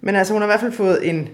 Men 0.00 0.16
altså, 0.16 0.32
hun 0.32 0.42
har 0.42 0.46
i 0.46 0.50
hvert 0.50 0.60
fald 0.60 0.72
fået 0.72 1.08
en 1.08 1.28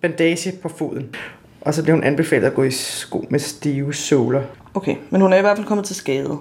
bandage 0.00 0.52
på 0.62 0.68
foden. 0.68 1.14
Og 1.60 1.74
så 1.74 1.82
bliver 1.82 1.96
hun 1.96 2.04
anbefalet 2.04 2.46
at 2.46 2.54
gå 2.54 2.62
i 2.62 2.70
sko 2.70 3.26
med 3.30 3.38
stive 3.38 3.94
såler. 3.94 4.42
Okay, 4.74 4.96
men 5.10 5.20
hun 5.20 5.32
er 5.32 5.36
i 5.36 5.40
hvert 5.40 5.56
fald 5.56 5.66
kommet 5.66 5.86
til 5.86 5.96
skade. 5.96 6.38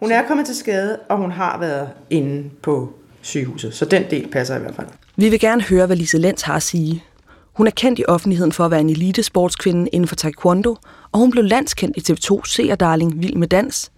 Hun 0.00 0.12
er 0.12 0.26
kommet 0.28 0.46
til 0.46 0.56
skade, 0.56 0.98
og 1.08 1.16
hun 1.16 1.30
har 1.30 1.58
været 1.58 1.88
inde 2.10 2.50
på 2.62 2.92
sygehuset. 3.20 3.74
Så 3.74 3.84
den 3.84 4.04
del 4.10 4.28
passer 4.28 4.56
i 4.56 4.60
hvert 4.60 4.74
fald. 4.74 4.86
Vi 5.16 5.28
vil 5.28 5.40
gerne 5.40 5.62
høre, 5.62 5.86
hvad 5.86 5.96
Lise 5.96 6.18
Lenz 6.18 6.42
har 6.42 6.56
at 6.56 6.62
sige. 6.62 7.04
Hun 7.52 7.66
er 7.66 7.70
kendt 7.70 7.98
i 7.98 8.04
offentligheden 8.08 8.52
for 8.52 8.64
at 8.64 8.70
være 8.70 8.80
en 8.80 8.90
elitesportskvinde 8.90 9.88
inden 9.92 10.08
for 10.08 10.16
taekwondo, 10.16 10.76
og 11.12 11.18
hun 11.18 11.30
blev 11.30 11.44
landskendt 11.44 11.96
i 11.96 12.12
TV2 12.12 12.44
Seerdarling 12.44 13.22
Vild 13.22 13.36
med 13.36 13.48
Dans. 13.48 13.92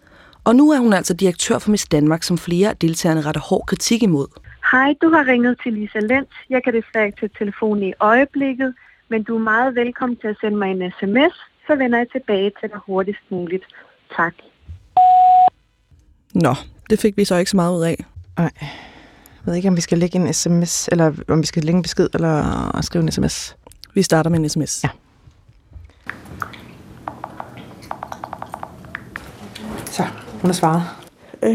Og 0.45 0.57
nu 0.57 0.71
er 0.71 0.79
hun 0.79 0.93
altså 0.93 1.15
direktør 1.15 1.59
for 1.59 1.71
Miss 1.71 1.89
Danmark, 1.89 2.23
som 2.23 2.39
flere 2.39 2.69
af 2.69 2.77
deltagerne 2.77 3.21
retter 3.21 3.41
hård 3.41 3.67
kritik 3.67 4.03
imod. 4.03 4.27
Hej, 4.73 4.95
du 5.03 5.11
har 5.11 5.27
ringet 5.27 5.57
til 5.63 5.73
Lisa 5.73 5.99
Lenz. 5.99 6.29
Jeg 6.51 6.65
kan 6.65 6.75
desværre 6.75 7.07
ikke 7.07 7.21
tage 7.21 7.33
telefonen 7.39 7.83
i 7.83 7.93
øjeblikket, 8.01 8.75
men 9.11 9.23
du 9.23 9.35
er 9.35 9.39
meget 9.39 9.75
velkommen 9.75 10.17
til 10.17 10.29
at 10.29 10.37
sende 10.41 10.57
mig 10.57 10.71
en 10.71 10.93
sms, 11.01 11.35
så 11.67 11.77
vender 11.77 11.99
jeg 11.99 12.07
tilbage 12.13 12.53
til 12.61 12.69
dig 12.71 12.81
hurtigst 12.87 13.21
muligt. 13.31 13.65
Tak. 14.17 14.35
Nå, 16.35 16.55
det 16.91 16.99
fik 16.99 17.17
vi 17.17 17.25
så 17.25 17.37
ikke 17.37 17.51
så 17.51 17.57
meget 17.57 17.77
ud 17.77 17.83
af. 17.83 18.05
Nej. 18.39 18.51
Jeg 18.61 19.47
ved 19.47 19.55
ikke, 19.55 19.69
om 19.69 19.77
vi 19.77 19.81
skal 19.81 19.99
lægge 19.99 20.19
en 20.19 20.33
sms, 20.33 20.89
eller 20.89 21.13
om 21.29 21.41
vi 21.41 21.47
skal 21.47 21.65
lægge 21.65 21.77
en 21.77 21.83
besked, 21.83 22.09
eller 22.15 22.79
skrive 22.83 23.03
en 23.03 23.13
sms. 23.13 23.57
Vi 23.95 24.03
starter 24.03 24.31
med 24.31 24.39
en 24.39 24.49
sms. 24.49 24.85
Ja. 24.85 24.89
Så, 29.85 30.03
hun 30.41 30.49
har 30.49 30.53
svaret. 30.53 30.83
Øh, 31.43 31.51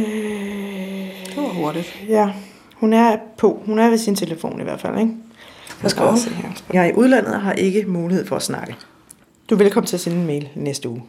det 1.26 1.38
var 1.38 1.54
hurtigt. 1.54 2.04
Ja, 2.10 2.34
hun 2.76 2.94
er 2.94 3.18
på. 3.38 3.64
Hun 3.66 3.80
er 3.80 3.90
ved 3.90 3.98
sin 3.98 4.16
telefon 4.16 4.62
i 4.62 4.64
hvert 4.64 4.82
fald, 4.82 5.00
ikke? 5.00 5.14
Hvad 5.80 5.90
skal 5.90 6.06
hun? 6.06 6.18
Se 6.18 6.30
her. 6.30 6.50
Jeg 6.74 6.86
er 6.86 6.90
i 6.90 6.94
udlandet 6.94 7.34
og 7.34 7.42
har 7.42 7.54
ikke 7.54 7.86
mulighed 7.88 8.26
for 8.26 8.36
at 8.36 8.44
snakke. 8.44 8.76
Du 9.50 9.56
er 9.56 9.60
velkommen 9.60 9.88
til 9.88 9.96
at 9.96 10.02
sende 10.02 10.18
en 10.18 10.28
mail 10.28 10.50
næste 10.56 10.90
uge. 10.90 11.04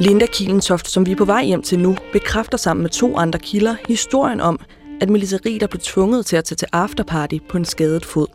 Linda 0.00 0.26
Kielentoft, 0.26 0.90
som 0.90 1.06
vi 1.06 1.12
er 1.12 1.16
på 1.16 1.24
vej 1.24 1.44
hjem 1.44 1.62
til 1.62 1.78
nu, 1.78 1.96
bekræfter 2.12 2.58
sammen 2.58 2.82
med 2.82 2.90
to 2.90 3.16
andre 3.16 3.38
kilder 3.38 3.74
historien 3.88 4.40
om, 4.40 4.60
at 5.00 5.10
Melissa 5.10 5.38
Rieder 5.46 5.66
blev 5.66 5.80
tvunget 5.80 6.26
til 6.26 6.36
at 6.36 6.44
tage 6.44 6.56
til 6.56 6.68
afterparty 6.72 7.34
på 7.48 7.56
en 7.56 7.64
skadet 7.64 8.04
fod. 8.04 8.26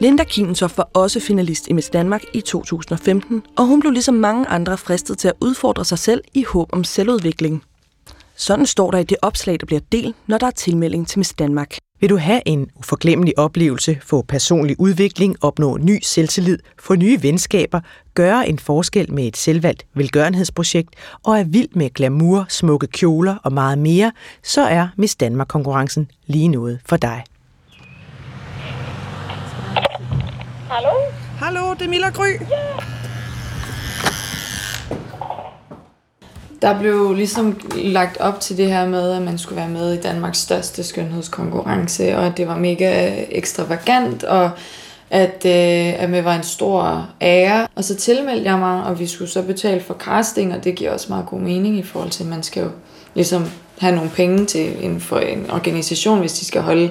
Linda 0.00 0.24
Kielentoft 0.24 0.78
var 0.78 0.90
også 0.94 1.20
finalist 1.20 1.68
i 1.68 1.72
Miss 1.72 1.90
Danmark 1.90 2.22
i 2.32 2.40
2015, 2.40 3.42
og 3.56 3.66
hun 3.66 3.80
blev 3.80 3.92
ligesom 3.92 4.14
mange 4.14 4.46
andre 4.46 4.78
fristet 4.78 5.18
til 5.18 5.28
at 5.28 5.34
udfordre 5.40 5.84
sig 5.84 5.98
selv 5.98 6.20
i 6.34 6.44
håb 6.44 6.68
om 6.72 6.84
selvudvikling. 6.84 7.62
Sådan 8.36 8.66
står 8.66 8.90
der 8.90 8.98
i 8.98 9.04
det 9.04 9.16
opslag, 9.22 9.60
der 9.60 9.66
bliver 9.66 9.80
delt, 9.92 10.16
når 10.26 10.38
der 10.38 10.46
er 10.46 10.50
tilmelding 10.50 11.08
til 11.08 11.18
Miss 11.18 11.34
Danmark. 11.34 11.76
Vil 12.00 12.10
du 12.10 12.16
have 12.16 12.42
en 12.46 12.70
uforglemmelig 12.76 13.38
oplevelse, 13.38 13.98
få 14.02 14.22
personlig 14.22 14.76
udvikling, 14.80 15.36
opnå 15.40 15.76
ny 15.76 15.98
selvtillid, 16.02 16.58
få 16.78 16.94
nye 16.94 17.22
venskaber, 17.22 17.80
gøre 18.14 18.48
en 18.48 18.58
forskel 18.58 19.12
med 19.12 19.24
et 19.26 19.36
selvvalgt 19.36 19.86
velgørenhedsprojekt 19.94 20.94
og 21.22 21.38
er 21.38 21.44
vild 21.44 21.68
med 21.74 21.90
glamour, 21.90 22.46
smukke 22.48 22.86
kjoler 22.86 23.36
og 23.42 23.52
meget 23.52 23.78
mere, 23.78 24.12
så 24.42 24.62
er 24.62 24.88
Miss 24.96 25.16
Danmark-konkurrencen 25.16 26.10
lige 26.26 26.48
noget 26.48 26.80
for 26.86 26.96
dig. 26.96 27.24
Hallo? 30.70 30.90
Hallo, 31.38 31.74
det 31.74 31.82
er 31.82 31.88
Milla 31.88 32.10
Gry. 32.10 32.28
Yeah. 32.28 33.03
Der 36.64 36.78
blev 36.78 37.14
ligesom 37.14 37.60
lagt 37.76 38.20
op 38.20 38.40
til 38.40 38.56
det 38.56 38.66
her 38.66 38.86
med, 38.88 39.12
at 39.12 39.22
man 39.22 39.38
skulle 39.38 39.56
være 39.56 39.68
med 39.68 39.94
i 39.94 40.00
Danmarks 40.00 40.38
største 40.38 40.82
skønhedskonkurrence, 40.82 42.16
og 42.16 42.26
at 42.26 42.36
det 42.36 42.48
var 42.48 42.58
mega 42.58 43.14
ekstravagant, 43.28 44.24
og 44.24 44.50
at, 45.10 45.46
øh, 45.46 46.02
at 46.02 46.08
det 46.08 46.24
var 46.24 46.34
en 46.34 46.42
stor 46.42 47.08
ære. 47.20 47.66
Og 47.74 47.84
så 47.84 47.94
tilmeldte 47.94 48.50
jeg 48.50 48.58
mig, 48.58 48.84
og 48.84 49.00
vi 49.00 49.06
skulle 49.06 49.30
så 49.30 49.42
betale 49.42 49.80
for 49.80 49.94
casting, 49.94 50.54
og 50.54 50.64
det 50.64 50.74
giver 50.74 50.90
også 50.90 51.06
meget 51.08 51.26
god 51.26 51.40
mening 51.40 51.78
i 51.78 51.82
forhold 51.82 52.10
til, 52.10 52.22
at 52.22 52.28
man 52.28 52.42
skal 52.42 52.62
jo 52.62 52.70
ligesom 53.14 53.46
have 53.78 53.94
nogle 53.94 54.10
penge 54.10 54.46
til 54.46 54.84
en, 54.84 55.00
for 55.00 55.18
en 55.18 55.50
organisation, 55.50 56.20
hvis 56.20 56.32
de 56.32 56.44
skal 56.44 56.62
holde 56.62 56.90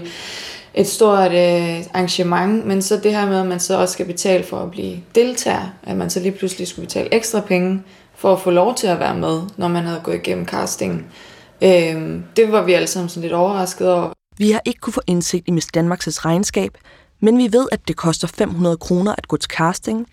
et 0.74 0.88
stort 0.88 1.32
øh, 1.32 1.84
arrangement, 1.94 2.66
men 2.66 2.82
så 2.82 3.00
det 3.04 3.16
her 3.16 3.26
med, 3.26 3.40
at 3.40 3.46
man 3.46 3.60
så 3.60 3.78
også 3.78 3.94
skal 3.94 4.06
betale 4.06 4.44
for 4.44 4.58
at 4.58 4.72
blive 4.72 4.98
deltager, 5.16 5.74
at 5.84 5.98
man 5.98 6.10
så 6.10 6.20
lige 6.20 6.32
pludselig 6.32 6.68
skulle 6.68 6.86
betale 6.86 7.14
ekstra 7.14 7.40
penge 7.40 7.82
for 8.24 8.34
at 8.34 8.42
få 8.42 8.50
lov 8.50 8.76
til 8.76 8.88
at 8.88 9.00
være 9.00 9.16
med, 9.16 9.42
når 9.58 9.68
man 9.68 9.84
havde 9.84 10.02
gået 10.04 10.16
igennem 10.16 10.46
casting. 10.46 11.06
Øh, 11.62 12.20
det 12.36 12.52
var 12.52 12.62
vi 12.64 12.74
alle 12.74 12.88
sammen 12.88 13.10
sådan 13.10 13.22
lidt 13.22 13.34
overrasket 13.34 13.94
over. 13.94 14.14
Vi 14.38 14.52
har 14.52 14.62
ikke 14.66 14.80
kunne 14.80 14.94
få 14.94 15.02
indsigt 15.08 15.48
i 15.48 15.52
Miss 15.52 15.68
Danmarks 15.68 16.26
regnskab, 16.26 16.78
men 17.20 17.38
vi 17.38 17.54
ved, 17.54 17.68
at 17.72 17.88
det 17.88 17.96
koster 17.96 18.28
500 18.28 18.78
kroner 18.78 19.16
at 19.18 19.28
gå 19.28 19.38
til 19.38 19.52
casting, 19.52 20.08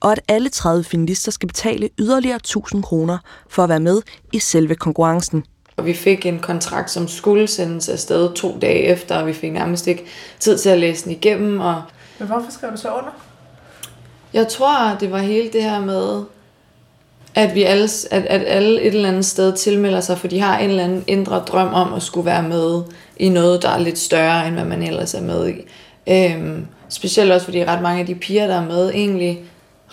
og 0.00 0.12
at 0.12 0.20
alle 0.28 0.48
30 0.48 0.84
finalister 0.84 1.32
skal 1.32 1.46
betale 1.46 1.88
yderligere 1.98 2.36
1000 2.36 2.82
kroner 2.82 3.18
for 3.48 3.62
at 3.62 3.68
være 3.68 3.80
med 3.80 4.02
i 4.32 4.38
selve 4.38 4.74
konkurrencen. 4.74 5.44
Og 5.76 5.86
vi 5.86 5.94
fik 5.94 6.26
en 6.26 6.38
kontrakt, 6.38 6.90
som 6.90 7.08
skulle 7.08 7.46
sendes 7.46 7.88
afsted 7.88 8.34
to 8.34 8.58
dage 8.62 8.82
efter, 8.82 9.16
og 9.16 9.26
vi 9.26 9.32
fik 9.32 9.52
nærmest 9.52 9.86
ikke 9.86 10.04
tid 10.38 10.58
til 10.58 10.68
at 10.68 10.78
læse 10.78 11.04
den 11.04 11.12
igennem. 11.12 11.60
Og 11.60 11.82
Men 12.18 12.28
hvorfor 12.28 12.50
skrev 12.50 12.70
du 12.70 12.76
så 12.76 12.88
under? 12.88 13.12
Jeg 14.32 14.48
tror, 14.48 14.96
det 15.00 15.10
var 15.10 15.18
hele 15.18 15.52
det 15.52 15.62
her 15.62 15.80
med, 15.80 16.24
at 17.34 17.54
vi 17.54 17.62
alle, 17.62 17.88
at, 18.10 18.24
at 18.24 18.42
alle 18.46 18.80
et 18.80 18.94
eller 18.94 19.08
andet 19.08 19.24
sted 19.24 19.56
tilmelder 19.56 20.00
sig, 20.00 20.18
for 20.18 20.28
de 20.28 20.40
har 20.40 20.58
en 20.58 20.70
eller 20.70 20.84
anden 20.84 21.04
indre 21.06 21.38
drøm 21.38 21.74
om 21.74 21.94
at 21.94 22.02
skulle 22.02 22.26
være 22.26 22.42
med 22.42 22.82
i 23.16 23.28
noget, 23.28 23.62
der 23.62 23.68
er 23.68 23.78
lidt 23.78 23.98
større, 23.98 24.46
end 24.46 24.54
hvad 24.54 24.64
man 24.64 24.82
ellers 24.82 25.14
er 25.14 25.20
med 25.20 25.48
i. 25.48 25.54
Øhm, 26.06 26.66
specielt 26.88 27.32
også, 27.32 27.44
fordi 27.44 27.64
ret 27.64 27.82
mange 27.82 28.00
af 28.00 28.06
de 28.06 28.14
piger, 28.14 28.46
der 28.46 28.54
er 28.54 28.66
med, 28.66 28.90
egentlig 28.90 29.40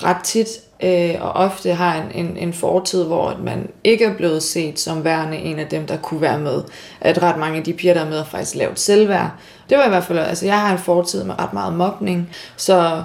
ret 0.04 0.24
tit 0.24 0.48
øh, 0.84 1.16
og 1.20 1.32
ofte 1.32 1.74
har 1.74 2.02
en, 2.02 2.26
en, 2.26 2.38
en 2.38 2.54
fortid, 2.54 3.04
hvor 3.04 3.38
man 3.44 3.70
ikke 3.84 4.06
er 4.06 4.14
blevet 4.14 4.44
set 4.44 4.80
som 4.80 5.04
værende 5.04 5.38
en 5.38 5.60
af 5.60 5.68
dem, 5.68 5.86
der 5.86 5.98
kunne 5.98 6.22
være 6.22 6.40
med. 6.40 6.62
At 7.02 7.24
ret 7.24 7.38
mange 7.38 7.58
af 7.58 7.64
de 7.64 7.74
piger, 7.74 7.94
der 7.94 8.02
er 8.02 8.10
med, 8.10 8.18
har 8.18 8.24
faktisk 8.24 8.56
lavet 8.56 8.80
selvværd. 8.80 9.32
Det 9.70 9.78
var 9.78 9.86
i 9.86 9.90
hvert 9.90 10.04
fald, 10.04 10.20
altså 10.20 10.46
jeg 10.46 10.60
har 10.60 10.72
en 10.72 10.78
fortid 10.80 11.24
med 11.24 11.40
ret 11.40 11.54
meget 11.54 11.74
mobning, 11.74 12.30
så 12.58 13.04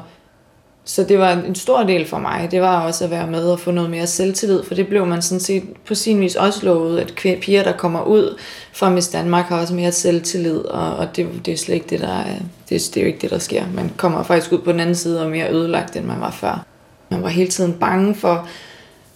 så 0.86 1.04
det 1.04 1.18
var 1.18 1.32
en 1.32 1.54
stor 1.54 1.82
del 1.82 2.06
for 2.06 2.18
mig. 2.18 2.48
Det 2.50 2.60
var 2.60 2.86
også 2.86 3.04
at 3.04 3.10
være 3.10 3.26
med 3.26 3.50
og 3.50 3.60
få 3.60 3.70
noget 3.70 3.90
mere 3.90 4.06
selvtillid, 4.06 4.64
for 4.64 4.74
det 4.74 4.88
blev 4.88 5.06
man 5.06 5.22
sådan 5.22 5.40
set 5.40 5.62
på 5.86 5.94
sin 5.94 6.20
vis 6.20 6.36
også 6.36 6.64
lovet, 6.64 7.00
at 7.00 7.40
piger, 7.40 7.62
der 7.62 7.72
kommer 7.72 8.02
ud 8.02 8.38
fra 8.72 8.90
Miss 8.90 9.08
Danmark, 9.08 9.44
har 9.44 9.60
også 9.60 9.74
mere 9.74 9.92
selvtillid, 9.92 10.58
og, 10.58 10.96
og 10.96 11.16
det, 11.16 11.28
det 11.46 11.54
er 11.54 11.58
slet 11.58 11.74
ikke 11.74 11.86
det, 11.90 12.00
der 12.00 12.18
er, 12.18 12.34
det, 12.68 12.90
det 12.94 12.96
er 12.96 13.00
jo 13.00 13.06
ikke 13.06 13.18
det, 13.18 13.30
der 13.30 13.38
sker. 13.38 13.64
Man 13.74 13.92
kommer 13.96 14.22
faktisk 14.22 14.52
ud 14.52 14.58
på 14.58 14.72
den 14.72 14.80
anden 14.80 14.94
side 14.94 15.24
og 15.24 15.30
mere 15.30 15.52
ødelagt, 15.52 15.96
end 15.96 16.04
man 16.04 16.20
var 16.20 16.30
før. 16.30 16.64
Man 17.08 17.22
var 17.22 17.28
hele 17.28 17.50
tiden 17.50 17.72
bange 17.72 18.14
for, 18.14 18.48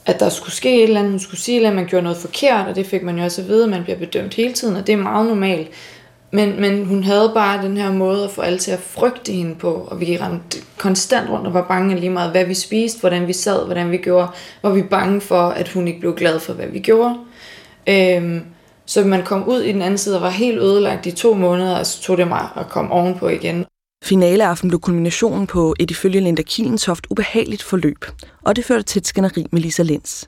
at 0.06 0.20
der 0.20 0.28
skulle 0.28 0.54
ske 0.54 0.76
et 0.76 0.82
eller 0.82 1.00
andet, 1.00 1.12
man 1.12 1.20
skulle 1.20 1.40
sige, 1.40 1.66
at 1.66 1.74
man 1.74 1.86
gjorde 1.86 2.02
noget 2.02 2.18
forkert, 2.18 2.66
og 2.68 2.76
det 2.76 2.86
fik 2.86 3.02
man 3.02 3.18
jo 3.18 3.24
også 3.24 3.42
at 3.42 3.48
vide, 3.48 3.64
at 3.64 3.70
man 3.70 3.82
bliver 3.82 3.98
bedømt 3.98 4.34
hele 4.34 4.52
tiden, 4.52 4.76
og 4.76 4.86
det 4.86 4.92
er 4.92 4.96
meget 4.96 5.26
normalt. 5.26 5.68
Men, 6.30 6.60
men 6.60 6.84
hun 6.84 7.04
havde 7.04 7.30
bare 7.34 7.62
den 7.62 7.76
her 7.76 7.92
måde 7.92 8.24
at 8.24 8.30
få 8.30 8.40
alle 8.40 8.58
til 8.58 8.70
at 8.70 8.80
frygte 8.80 9.32
hende 9.32 9.54
på, 9.54 9.72
og 9.72 10.00
vi 10.00 10.16
ramte 10.16 10.58
konstant 10.78 11.30
rundt 11.30 11.46
og 11.46 11.54
var 11.54 11.66
bange 11.68 11.96
lige 11.96 12.10
meget, 12.10 12.30
hvad 12.30 12.44
vi 12.44 12.54
spiste, 12.54 13.00
hvordan 13.00 13.26
vi 13.26 13.32
sad, 13.32 13.64
hvordan 13.64 13.90
vi 13.90 13.96
gjorde. 13.96 14.28
Var 14.62 14.70
vi 14.70 14.82
bange 14.82 15.20
for, 15.20 15.48
at 15.48 15.68
hun 15.68 15.88
ikke 15.88 16.00
blev 16.00 16.14
glad 16.14 16.40
for, 16.40 16.52
hvad 16.52 16.66
vi 16.66 16.78
gjorde. 16.78 17.14
Øhm, 17.88 18.40
så 18.86 19.04
man 19.04 19.24
kom 19.24 19.48
ud 19.48 19.60
i 19.60 19.72
den 19.72 19.82
anden 19.82 19.98
side 19.98 20.16
og 20.16 20.22
var 20.22 20.30
helt 20.30 20.58
ødelagt 20.58 21.06
i 21.06 21.10
to 21.10 21.34
måneder, 21.34 21.78
og 21.78 21.86
så 21.86 22.02
tog 22.02 22.18
det 22.18 22.28
mig 22.28 22.48
at 22.56 22.68
komme 22.68 22.90
ovenpå 22.90 23.28
igen. 23.28 23.64
Finaleaften 24.04 24.68
blev 24.68 24.80
kulminationen 24.80 25.46
på 25.46 25.74
et 25.80 25.90
ifølge 25.90 26.20
Linda 26.20 26.42
Kielentoft 26.42 27.06
ubehageligt 27.10 27.62
forløb, 27.62 28.04
og 28.42 28.56
det 28.56 28.64
førte 28.64 28.82
til 28.82 29.00
et 29.00 29.06
skænderi 29.06 29.46
med 29.52 29.60
Lisa 29.60 29.82
Lenz. 29.82 30.24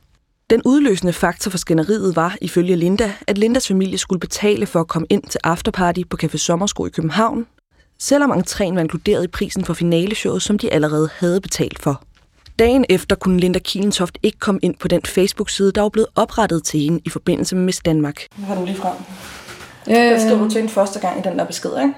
Den 0.51 0.63
udløsende 0.65 1.13
faktor 1.13 1.51
for 1.51 1.59
skænderiet 1.59 2.17
var, 2.17 2.37
ifølge 2.41 2.77
Linda, 2.77 3.13
at 3.27 3.39
Lindas 3.39 3.69
familie 3.69 3.99
skulle 3.99 4.21
betale 4.21 4.67
for 4.67 4.81
at 4.81 4.89
komme 4.89 5.07
ind 5.11 5.23
til 5.23 5.41
afterparty 5.45 6.01
på 6.11 6.17
Café 6.23 6.37
Sommersko 6.37 6.87
i 6.87 6.89
København, 6.89 7.47
selvom 7.99 8.33
entréen 8.33 8.75
var 8.75 8.81
inkluderet 8.81 9.25
i 9.25 9.27
prisen 9.27 9.65
for 9.65 9.75
finaleshowet, 9.75 10.43
som 10.43 10.59
de 10.59 10.73
allerede 10.73 11.09
havde 11.19 11.41
betalt 11.41 11.83
for. 11.83 12.03
Dagen 12.59 12.85
efter 12.89 13.17
kunne 13.17 13.41
Linda 13.41 13.59
Kielentoft 13.59 14.19
ikke 14.23 14.39
komme 14.39 14.61
ind 14.63 14.75
på 14.75 14.89
den 14.89 15.01
Facebook-side, 15.07 15.73
der 15.73 15.83
var 15.83 15.89
blevet 15.89 16.09
oprettet 16.15 16.65
til 16.65 16.81
hende 16.81 17.01
i 17.05 17.09
forbindelse 17.09 17.57
med 17.57 17.65
Miss 17.65 17.81
Danmark. 17.85 18.27
Nu 18.37 18.47
har 18.47 18.55
du 18.55 18.65
lige 18.65 18.77
frem. 18.77 18.95
Øh... 19.89 19.95
Der 19.95 20.19
stod 20.19 20.39
du 20.39 20.51
til 20.51 20.61
hende 20.61 20.73
første 20.73 20.99
gang 20.99 21.19
i 21.19 21.29
den 21.29 21.39
der 21.39 21.45
besked, 21.45 21.71
ikke? 21.71 21.95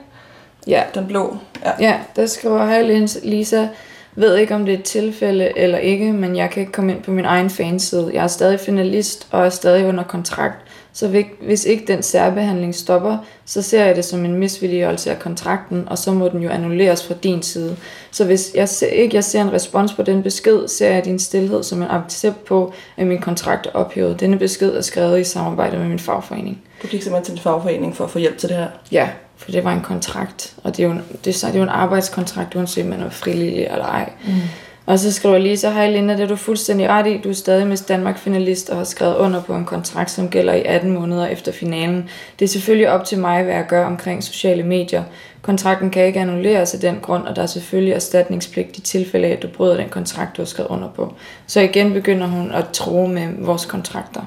Ja. 0.66 0.82
Den 0.94 1.06
blå. 1.06 1.36
Ja, 1.64 1.70
ja 1.80 2.00
der 2.16 2.26
skriver, 2.26 2.66
hej 2.66 3.06
Lisa, 3.22 3.68
ved 4.16 4.36
ikke, 4.36 4.54
om 4.54 4.64
det 4.64 4.74
er 4.74 4.78
et 4.78 4.84
tilfælde 4.84 5.58
eller 5.58 5.78
ikke, 5.78 6.12
men 6.12 6.36
jeg 6.36 6.50
kan 6.50 6.60
ikke 6.60 6.72
komme 6.72 6.92
ind 6.92 7.02
på 7.02 7.10
min 7.10 7.24
egen 7.24 7.50
fanside. 7.50 8.10
Jeg 8.14 8.22
er 8.22 8.28
stadig 8.28 8.60
finalist 8.60 9.28
og 9.30 9.46
er 9.46 9.50
stadig 9.50 9.86
under 9.86 10.04
kontrakt. 10.04 10.58
Så 10.94 11.24
hvis 11.40 11.64
ikke 11.64 11.84
den 11.86 12.02
særbehandling 12.02 12.74
stopper, 12.74 13.18
så 13.44 13.62
ser 13.62 13.84
jeg 13.84 13.96
det 13.96 14.04
som 14.04 14.24
en 14.24 14.34
misvilliggørelse 14.34 15.10
af 15.10 15.18
kontrakten, 15.18 15.88
og 15.88 15.98
så 15.98 16.12
må 16.12 16.28
den 16.28 16.42
jo 16.42 16.50
annulleres 16.50 17.06
fra 17.06 17.14
din 17.22 17.42
side. 17.42 17.76
Så 18.10 18.24
hvis 18.24 18.50
jeg 18.54 18.68
ser, 18.68 18.86
ikke 18.86 19.14
jeg 19.14 19.24
ser 19.24 19.42
en 19.42 19.52
respons 19.52 19.92
på 19.92 20.02
den 20.02 20.22
besked, 20.22 20.68
ser 20.68 20.90
jeg 20.90 21.04
din 21.04 21.18
stillhed 21.18 21.62
som 21.62 21.82
en 21.82 21.88
accept 21.90 22.44
på, 22.44 22.72
at 22.96 23.06
min 23.06 23.20
kontrakt 23.20 23.66
er 23.66 23.70
ophævet. 23.70 24.20
Denne 24.20 24.38
besked 24.38 24.76
er 24.76 24.80
skrevet 24.80 25.20
i 25.20 25.24
samarbejde 25.24 25.78
med 25.78 25.88
min 25.88 25.98
fagforening. 25.98 26.62
Du 26.82 26.86
gik 26.86 27.02
simpelthen 27.02 27.24
til 27.24 27.34
din 27.34 27.42
fagforening 27.42 27.96
for 27.96 28.04
at 28.04 28.10
få 28.10 28.18
hjælp 28.18 28.38
til 28.38 28.48
det 28.48 28.56
her? 28.56 28.68
Ja, 28.92 29.08
for 29.42 29.50
det 29.50 29.64
var 29.64 29.72
en 29.72 29.80
kontrakt, 29.80 30.54
og 30.64 30.76
det 30.76 30.82
er 30.82 30.88
jo, 30.88 30.94
det, 30.94 31.24
det 31.24 31.44
er 31.44 31.56
jo 31.56 31.62
en 31.62 31.68
arbejdskontrakt, 31.68 32.54
uanset 32.54 32.84
om 32.84 32.90
man 32.90 33.00
er 33.00 33.10
frivillig 33.10 33.64
eller 33.64 33.84
ej. 33.84 34.12
Mm. 34.26 34.32
Og 34.86 34.98
så 34.98 35.12
skriver 35.12 35.38
Lisa, 35.38 35.70
hej 35.70 35.90
Linda, 35.90 36.12
det 36.12 36.22
er 36.22 36.26
du 36.26 36.36
fuldstændig 36.36 36.88
ret 36.88 37.06
i. 37.06 37.20
Du 37.24 37.28
er 37.28 37.32
stadig 37.32 37.66
Miss 37.66 37.82
Danmark 37.82 38.18
finalist 38.18 38.70
og 38.70 38.76
har 38.76 38.84
skrevet 38.84 39.16
under 39.16 39.42
på 39.42 39.54
en 39.54 39.64
kontrakt, 39.64 40.10
som 40.10 40.28
gælder 40.28 40.52
i 40.52 40.62
18 40.64 40.90
måneder 40.90 41.26
efter 41.26 41.52
finalen. 41.52 42.08
Det 42.38 42.44
er 42.44 42.48
selvfølgelig 42.48 42.90
op 42.90 43.04
til 43.04 43.18
mig, 43.18 43.44
hvad 43.44 43.54
jeg 43.54 43.66
gør 43.68 43.86
omkring 43.86 44.24
sociale 44.24 44.62
medier. 44.62 45.02
Kontrakten 45.42 45.90
kan 45.90 46.06
ikke 46.06 46.20
annulleres 46.20 46.74
af 46.74 46.80
den 46.80 46.98
grund, 47.02 47.26
og 47.26 47.36
der 47.36 47.42
er 47.42 47.46
selvfølgelig 47.46 47.94
erstatningspligt 47.94 48.76
i 48.76 48.80
tilfælde 48.80 49.26
af, 49.26 49.32
at 49.32 49.42
du 49.42 49.48
bryder 49.48 49.76
den 49.76 49.88
kontrakt, 49.88 50.36
du 50.36 50.42
har 50.42 50.46
skrevet 50.46 50.70
under 50.70 50.88
på. 50.88 51.14
Så 51.46 51.60
igen 51.60 51.92
begynder 51.92 52.26
hun 52.26 52.52
at 52.52 52.68
tro 52.72 53.06
med 53.06 53.28
vores 53.38 53.66
kontrakter. 53.66 54.22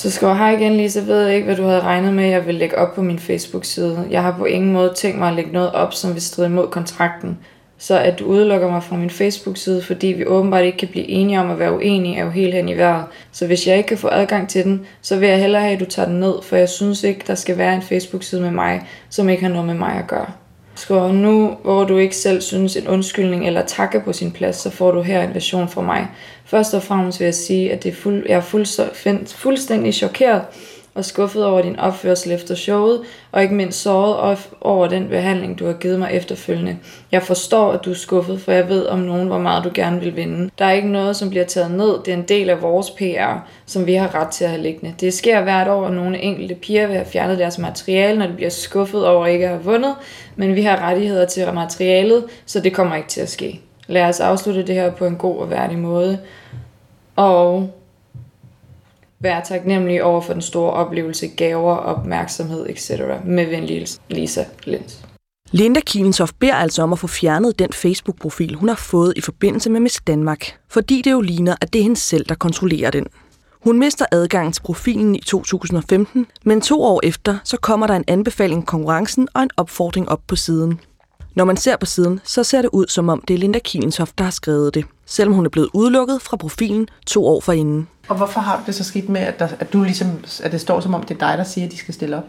Så 0.00 0.10
skriver 0.10 0.34
hej 0.34 0.50
igen 0.50 0.76
Lisa, 0.76 1.00
ved 1.00 1.26
jeg 1.26 1.34
ikke, 1.34 1.44
hvad 1.44 1.56
du 1.56 1.62
havde 1.62 1.80
regnet 1.80 2.14
med, 2.14 2.24
jeg 2.24 2.46
vil 2.46 2.54
lægge 2.54 2.78
op 2.78 2.94
på 2.94 3.02
min 3.02 3.18
Facebook-side. 3.18 4.06
Jeg 4.10 4.22
har 4.22 4.34
på 4.38 4.44
ingen 4.44 4.72
måde 4.72 4.92
tænkt 4.96 5.18
mig 5.18 5.28
at 5.28 5.34
lægge 5.34 5.52
noget 5.52 5.72
op, 5.72 5.94
som 5.94 6.14
vil 6.14 6.22
stride 6.22 6.48
imod 6.48 6.68
kontrakten. 6.68 7.38
Så 7.78 7.98
at 7.98 8.18
du 8.18 8.24
udelukker 8.24 8.70
mig 8.70 8.82
fra 8.82 8.96
min 8.96 9.10
Facebook-side, 9.10 9.82
fordi 9.82 10.06
vi 10.06 10.26
åbenbart 10.26 10.64
ikke 10.64 10.78
kan 10.78 10.88
blive 10.88 11.08
enige 11.08 11.40
om 11.40 11.50
at 11.50 11.58
være 11.58 11.74
uenige, 11.74 12.16
er 12.16 12.24
jo 12.24 12.30
helt 12.30 12.54
hen 12.54 12.68
i 12.68 12.76
vejret. 12.76 13.04
Så 13.32 13.46
hvis 13.46 13.66
jeg 13.66 13.76
ikke 13.76 13.88
kan 13.88 13.98
få 13.98 14.08
adgang 14.08 14.48
til 14.48 14.64
den, 14.64 14.86
så 15.02 15.18
vil 15.18 15.28
jeg 15.28 15.40
hellere 15.40 15.62
have, 15.62 15.74
at 15.74 15.80
du 15.80 15.84
tager 15.84 16.08
den 16.08 16.20
ned, 16.20 16.34
for 16.42 16.56
jeg 16.56 16.68
synes 16.68 17.04
ikke, 17.04 17.24
der 17.26 17.34
skal 17.34 17.58
være 17.58 17.74
en 17.74 17.82
Facebook-side 17.82 18.40
med 18.40 18.50
mig, 18.50 18.82
som 19.10 19.28
ikke 19.28 19.42
har 19.42 19.50
noget 19.50 19.66
med 19.66 19.74
mig 19.74 19.92
at 19.92 20.06
gøre. 20.06 20.26
Skriver 20.80 21.12
nu, 21.12 21.56
hvor 21.62 21.84
du 21.84 21.98
ikke 21.98 22.16
selv 22.16 22.40
synes 22.40 22.76
en 22.76 22.88
undskyldning 22.88 23.46
eller 23.46 23.66
takke 23.66 24.00
på 24.00 24.12
sin 24.12 24.32
plads, 24.32 24.56
så 24.56 24.70
får 24.70 24.90
du 24.90 25.00
her 25.02 25.22
en 25.22 25.34
version 25.34 25.68
fra 25.68 25.82
mig. 25.82 26.08
Først 26.44 26.74
og 26.74 26.82
fremmest 26.82 27.20
vil 27.20 27.24
jeg 27.24 27.34
sige, 27.34 27.72
at 27.72 27.82
det 27.82 27.90
er 27.90 27.94
fuld, 27.94 28.26
jeg 28.28 28.36
er 28.36 28.40
fuld, 28.40 29.26
fuldstændig 29.26 29.94
chokeret 29.94 30.42
og 30.94 31.04
skuffet 31.04 31.44
over 31.44 31.62
din 31.62 31.78
opførsel 31.78 32.32
efter 32.32 32.54
showet, 32.54 33.00
og 33.32 33.42
ikke 33.42 33.54
mindst 33.54 33.82
såret 33.82 34.38
over 34.60 34.86
den 34.86 35.08
behandling, 35.08 35.58
du 35.58 35.66
har 35.66 35.72
givet 35.72 35.98
mig 35.98 36.10
efterfølgende. 36.12 36.78
Jeg 37.12 37.22
forstår, 37.22 37.72
at 37.72 37.84
du 37.84 37.90
er 37.90 37.94
skuffet, 37.94 38.40
for 38.40 38.52
jeg 38.52 38.68
ved 38.68 38.86
om 38.86 38.98
nogen, 38.98 39.26
hvor 39.26 39.38
meget 39.38 39.64
du 39.64 39.70
gerne 39.74 40.00
vil 40.00 40.16
vinde. 40.16 40.50
Der 40.58 40.64
er 40.64 40.72
ikke 40.72 40.88
noget, 40.88 41.16
som 41.16 41.30
bliver 41.30 41.44
taget 41.44 41.70
ned. 41.70 41.98
Det 42.04 42.08
er 42.08 42.16
en 42.16 42.28
del 42.28 42.50
af 42.50 42.62
vores 42.62 42.90
PR, 42.90 43.48
som 43.66 43.86
vi 43.86 43.94
har 43.94 44.14
ret 44.14 44.28
til 44.28 44.44
at 44.44 44.50
have 44.50 44.62
liggende. 44.62 44.94
Det 45.00 45.14
sker 45.14 45.42
hvert 45.42 45.68
år, 45.68 45.86
at 45.86 45.92
nogle 45.92 46.18
enkelte 46.18 46.54
piger 46.54 46.86
vil 46.86 46.96
have 46.96 47.06
fjernet 47.06 47.38
deres 47.38 47.58
materiale, 47.58 48.18
når 48.18 48.26
de 48.26 48.32
bliver 48.32 48.50
skuffet 48.50 49.06
over 49.06 49.26
ikke 49.26 49.44
at 49.44 49.50
have 49.50 49.64
vundet, 49.64 49.94
men 50.36 50.54
vi 50.54 50.62
har 50.62 50.88
rettigheder 50.88 51.26
til 51.26 51.54
materialet, 51.54 52.24
så 52.46 52.60
det 52.60 52.74
kommer 52.74 52.96
ikke 52.96 53.08
til 53.08 53.20
at 53.20 53.28
ske. 53.28 53.60
Lad 53.86 54.04
os 54.04 54.20
afslutte 54.20 54.66
det 54.66 54.74
her 54.74 54.90
på 54.90 55.06
en 55.06 55.16
god 55.16 55.36
og 55.38 55.50
værdig 55.50 55.78
måde. 55.78 56.18
Og 57.16 57.70
Vær 59.22 59.40
taknemmelig 59.40 60.02
over 60.02 60.20
for 60.20 60.32
den 60.32 60.42
store 60.42 60.72
oplevelse, 60.72 61.28
gaver, 61.28 61.76
opmærksomhed 61.76 62.66
etc. 62.68 62.90
Med 63.24 63.46
venlig 63.46 63.86
Lisa 64.08 64.44
Lenz. 64.64 64.94
Linda 65.50 65.80
Kiensoft 65.80 66.38
beder 66.38 66.54
altså 66.54 66.82
om 66.82 66.92
at 66.92 66.98
få 66.98 67.06
fjernet 67.06 67.58
den 67.58 67.72
Facebook-profil, 67.72 68.54
hun 68.54 68.68
har 68.68 68.76
fået 68.76 69.12
i 69.16 69.20
forbindelse 69.20 69.70
med 69.70 69.80
Miss 69.80 70.00
Danmark, 70.06 70.58
fordi 70.68 71.02
det 71.02 71.12
jo 71.12 71.20
ligner, 71.20 71.54
at 71.60 71.72
det 71.72 71.78
er 71.78 71.82
hende 71.82 71.96
selv, 71.96 72.24
der 72.24 72.34
kontrollerer 72.34 72.90
den. 72.90 73.06
Hun 73.64 73.78
mister 73.78 74.04
adgang 74.12 74.54
til 74.54 74.62
profilen 74.62 75.14
i 75.14 75.20
2015, 75.20 76.26
men 76.44 76.60
to 76.60 76.82
år 76.82 77.00
efter, 77.02 77.38
så 77.44 77.56
kommer 77.56 77.86
der 77.86 77.94
en 77.94 78.04
anbefaling 78.08 78.66
konkurrencen 78.66 79.28
og 79.34 79.42
en 79.42 79.50
opfordring 79.56 80.08
op 80.08 80.20
på 80.26 80.36
siden. 80.36 80.80
Når 81.34 81.44
man 81.44 81.56
ser 81.56 81.76
på 81.76 81.86
siden, 81.86 82.20
så 82.24 82.44
ser 82.44 82.62
det 82.62 82.70
ud 82.72 82.86
som 82.86 83.08
om 83.08 83.24
det 83.28 83.34
er 83.34 83.38
Linda 83.38 83.58
Kiensoft, 83.58 84.18
der 84.18 84.24
har 84.24 84.30
skrevet 84.30 84.74
det, 84.74 84.84
selvom 85.06 85.34
hun 85.34 85.46
er 85.46 85.50
blevet 85.50 85.70
udelukket 85.74 86.22
fra 86.22 86.36
profilen 86.36 86.88
to 87.06 87.26
år 87.26 87.40
forinden. 87.40 87.88
Og 88.10 88.16
hvorfor 88.16 88.40
har 88.40 88.56
du 88.56 88.62
det 88.66 88.74
så 88.74 88.84
skidt 88.84 89.08
med, 89.08 89.20
at, 89.20 89.38
der, 89.38 89.48
at, 89.60 89.72
du 89.72 89.82
ligesom, 89.82 90.24
at 90.42 90.52
det 90.52 90.60
står 90.60 90.80
som 90.80 90.94
om, 90.94 91.02
det 91.02 91.14
er 91.22 91.28
dig, 91.28 91.38
der 91.38 91.44
siger, 91.44 91.66
at 91.66 91.72
de 91.72 91.76
skal 91.76 91.94
stille 91.94 92.16
op? 92.16 92.24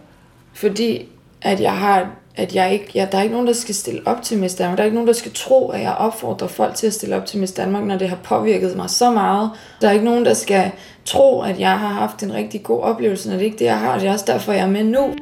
Fordi 0.53 1.07
at 1.41 1.59
jeg 1.59 1.77
har, 1.77 2.09
at 2.35 2.55
jeg 2.55 2.73
ikke, 2.73 2.91
ja, 2.95 3.07
der 3.11 3.17
er 3.17 3.21
ikke 3.21 3.33
nogen, 3.33 3.47
der 3.47 3.53
skal 3.53 3.75
stille 3.75 4.01
op 4.05 4.21
til 4.21 4.37
Miss 4.37 4.55
Danmark. 4.55 4.77
Der 4.77 4.83
er 4.83 4.85
ikke 4.85 4.95
nogen, 4.95 5.07
der 5.07 5.13
skal 5.13 5.31
tro, 5.35 5.69
at 5.69 5.81
jeg 5.81 5.93
opfordrer 5.93 6.47
folk 6.47 6.75
til 6.75 6.87
at 6.87 6.93
stille 6.93 7.15
op 7.15 7.25
til 7.25 7.39
Miss 7.39 7.53
Danmark, 7.53 7.83
når 7.83 7.97
det 7.97 8.09
har 8.09 8.17
påvirket 8.23 8.77
mig 8.77 8.89
så 8.89 9.11
meget. 9.11 9.51
Der 9.81 9.87
er 9.87 9.91
ikke 9.91 10.05
nogen, 10.05 10.25
der 10.25 10.33
skal 10.33 10.71
tro, 11.05 11.41
at 11.41 11.59
jeg 11.59 11.79
har 11.79 11.87
haft 11.87 12.23
en 12.23 12.33
rigtig 12.33 12.63
god 12.63 12.81
oplevelse, 12.81 13.29
når 13.29 13.37
det 13.37 13.45
ikke 13.45 13.59
det, 13.59 13.65
jeg 13.65 13.79
har. 13.79 13.93
Og 13.93 13.99
det 13.99 14.07
er 14.07 14.13
også 14.13 14.25
derfor, 14.27 14.51
jeg 14.51 14.61
er 14.61 14.71
med 14.71 14.83
nu. 14.83 15.13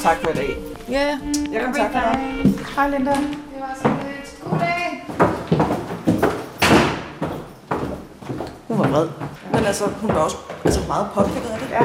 Tak 0.00 0.16
for 0.22 0.30
i 0.30 0.34
dag. 0.34 0.56
Ja, 0.90 1.18
jeg 1.52 1.62
kontakter 1.64 2.00
dig. 2.00 2.20
Hej 2.76 2.90
Linda. 2.90 3.10
Det 3.10 3.60
var 3.60 3.78
så 3.82 3.88
lidt. 3.88 4.50
God 4.50 4.58
dag. 4.58 5.01
Var 8.82 8.88
vred. 8.88 9.08
Men 9.52 9.64
altså, 9.64 9.84
hun 10.00 10.10
var 10.10 10.20
også 10.20 10.36
altså, 10.64 10.80
meget 10.88 11.06
påvirket 11.14 11.50
af 11.50 11.58
det. 11.58 11.70
Ja. 11.70 11.80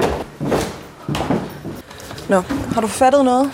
Nå, 2.29 2.41
har 2.73 2.81
du 2.81 2.87
fattet 2.87 3.25
noget? 3.25 3.51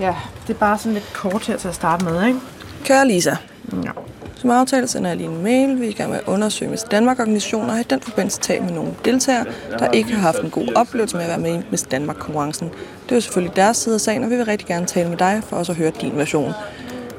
Ja, 0.00 0.14
det 0.46 0.54
er 0.54 0.58
bare 0.58 0.78
sådan 0.78 0.92
lidt 0.92 1.12
kort 1.14 1.46
her 1.46 1.56
til 1.56 1.68
at 1.68 1.74
starte 1.74 2.04
med, 2.04 2.26
ikke? 2.26 2.40
Kære 2.84 3.08
Lisa. 3.08 3.36
Ja. 3.84 3.90
Som 4.34 4.50
aftalt 4.50 4.90
sender 4.90 5.10
jeg 5.10 5.16
lige 5.16 5.28
en 5.28 5.42
mail. 5.42 5.80
Vi 5.80 5.86
er 5.86 5.90
i 5.90 5.92
gang 5.92 6.10
med 6.10 6.18
at 6.18 6.24
undersøge 6.26 6.70
Miss 6.70 6.82
Danmark-organisationer 6.82 7.74
og 7.74 7.80
i 7.80 7.82
den 7.82 8.00
forbindelse 8.00 8.40
tale 8.40 8.64
med 8.64 8.72
nogle 8.72 8.90
deltagere, 9.04 9.44
der 9.78 9.90
ikke 9.90 10.12
har 10.12 10.20
haft 10.20 10.40
en 10.40 10.50
god 10.50 10.68
oplevelse 10.76 11.16
med 11.16 11.24
at 11.24 11.30
være 11.30 11.38
med 11.38 11.54
i 11.54 11.66
Miss 11.70 11.82
Danmark-konkurrencen. 11.82 12.68
Det 13.04 13.12
er 13.12 13.16
jo 13.16 13.20
selvfølgelig 13.20 13.56
deres 13.56 13.76
side 13.76 13.94
af 13.94 14.00
sagen, 14.00 14.24
og 14.24 14.30
vi 14.30 14.36
vil 14.36 14.44
rigtig 14.44 14.68
gerne 14.68 14.86
tale 14.86 15.08
med 15.08 15.16
dig 15.16 15.42
for 15.48 15.56
også 15.56 15.72
at 15.72 15.78
høre 15.78 15.92
din 16.00 16.16
version. 16.16 16.52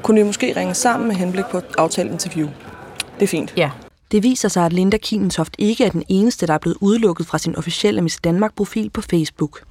Kunne 0.02 0.20
vi 0.20 0.26
måske 0.26 0.54
ringe 0.56 0.74
sammen 0.74 1.08
med 1.08 1.16
henblik 1.16 1.44
på 1.44 1.58
et 1.58 1.64
aftalt 1.78 2.10
interview? 2.10 2.48
Det 3.20 3.22
er 3.22 3.28
fint. 3.28 3.54
Ja. 3.56 3.70
Det 4.14 4.22
viser 4.22 4.48
sig, 4.48 4.66
at 4.66 4.72
Linda 4.72 4.96
Kientoft 4.96 5.56
ikke 5.58 5.84
er 5.84 5.90
den 5.90 6.02
eneste, 6.08 6.46
der 6.46 6.54
er 6.54 6.58
blevet 6.58 6.76
udelukket 6.80 7.26
fra 7.26 7.38
sin 7.38 7.56
officielle 7.56 8.02
Miss 8.02 8.20
Danmark-profil 8.20 8.90
på 8.90 9.00
Facebook. 9.00 9.62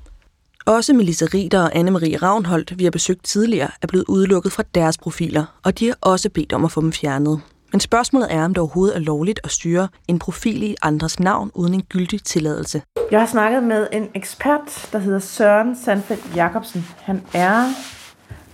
Også 0.66 0.94
Melissa 0.94 1.26
Rieder 1.34 1.64
og 1.64 1.76
Anne-Marie 1.76 2.18
Ravnholdt, 2.24 2.78
vi 2.78 2.84
har 2.84 2.92
besøgt 2.92 3.24
tidligere, 3.24 3.70
er 3.82 3.88
blevet 3.88 4.06
udelukket 4.08 4.52
fra 4.52 4.64
deres 4.76 4.98
profiler, 4.98 5.46
og 5.64 5.80
de 5.80 5.88
har 5.88 5.98
også 6.02 6.30
bedt 6.30 6.54
om 6.54 6.66
at 6.66 6.72
få 6.72 6.82
dem 6.82 6.92
fjernet. 6.92 7.42
Men 7.72 7.80
spørgsmålet 7.80 8.34
er, 8.34 8.46
om 8.46 8.54
det 8.54 8.58
overhovedet 8.62 8.96
er 8.96 9.00
lovligt 9.00 9.40
at 9.44 9.52
styre 9.52 9.88
en 10.08 10.20
profil 10.20 10.64
i 10.64 10.76
andres 10.82 11.20
navn 11.20 11.52
uden 11.54 11.74
en 11.74 11.84
gyldig 11.84 12.24
tilladelse. 12.24 12.82
Jeg 13.12 13.20
har 13.20 13.28
snakket 13.28 13.64
med 13.64 13.88
en 13.92 14.08
ekspert, 14.16 14.90
der 14.92 15.00
hedder 15.00 15.20
Søren 15.20 15.78
Sandfeldt 15.86 16.36
Jacobsen. 16.36 16.86
Han 16.98 17.22
er, 17.34 17.64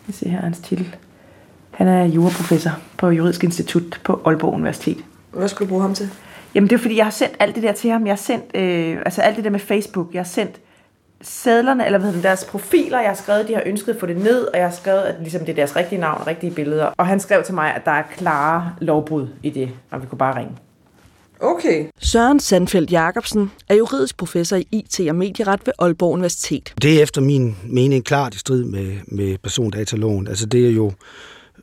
jeg 0.08 0.15
ser 0.15 0.30
her 0.30 0.41
hans 0.41 0.60
titel, 0.60 0.95
han 1.71 1.88
er 1.88 2.04
juraprofessor 2.04 2.71
på 2.97 3.10
Juridisk 3.10 3.43
Institut 3.43 3.99
på 4.04 4.21
Aalborg 4.25 4.54
Universitet. 4.54 5.04
Hvad 5.32 5.48
skulle 5.48 5.68
du 5.68 5.70
bruge 5.70 5.82
ham 5.82 5.94
til? 5.94 6.10
Jamen 6.56 6.70
det 6.70 6.76
er 6.76 6.80
fordi, 6.80 6.98
jeg 6.98 7.06
har 7.06 7.12
sendt 7.12 7.36
alt 7.39 7.56
det 7.56 7.63
der 7.63 7.72
til 7.72 7.89
ham. 7.89 8.06
Jeg 8.06 8.12
har 8.12 8.18
sendt, 8.18 8.46
øh, 8.56 8.98
altså 9.06 9.22
alt 9.22 9.36
det 9.36 9.44
der 9.44 9.50
med 9.50 9.60
Facebook. 9.60 10.13
Jeg 10.13 10.20
har 10.20 10.26
sendt 10.26 10.60
sædlerne, 11.22 11.86
eller 11.86 12.00
hvad 12.00 12.12
hedder 12.12 12.30
deres 12.30 12.46
profiler. 12.46 13.00
Jeg 13.00 13.10
har 13.10 13.15
skrevet, 13.15 13.39
at 13.39 13.48
de 13.48 13.54
har 13.54 13.63
ønsket 13.65 13.94
at 13.94 14.00
få 14.00 14.06
det 14.06 14.18
ned, 14.18 14.46
og 14.46 14.58
jeg 14.58 14.65
har 14.65 14.76
skrevet, 14.76 15.02
at 15.02 15.15
ligesom, 15.22 15.42
det 15.42 15.50
er 15.50 15.56
deres 15.56 15.76
rigtige 15.76 16.02
navn 16.02 16.22
og 16.22 16.28
rigtige 16.28 16.52
billeder. 16.52 16.86
Og 16.86 17.08
han 17.08 17.20
skrev 17.20 17.44
til 17.44 17.54
mig, 17.54 17.76
at 17.76 17.86
der 17.86 17.92
er 17.92 18.04
klare 18.18 18.76
lovbrud 18.82 19.28
i 19.44 19.50
det, 19.50 19.70
og 19.92 20.02
vi 20.02 20.08
kunne 20.08 20.18
bare 20.18 20.38
ringe. 20.39 20.52
Okay. 21.42 21.86
Søren 22.00 22.39
Sandfeldt 22.39 22.92
Jacobsen 22.92 23.52
er 23.70 23.76
juridisk 23.76 24.18
professor 24.18 24.58
i 24.58 24.68
IT 24.72 25.00
og 25.10 25.15
medieret 25.15 25.60
ved 25.65 25.74
Aalborg 25.80 26.13
Universitet. 26.13 26.74
Det 26.82 26.98
er 26.98 27.04
efter 27.04 27.22
min 27.22 27.58
mening 27.63 28.06
klart 28.06 28.36
i 28.36 28.38
strid 28.38 28.63
med, 28.63 28.98
med 29.08 29.38
persondataloven. 29.38 30.28
Altså 30.28 30.46
det 30.46 30.68
er 30.68 30.72
jo, 30.72 30.92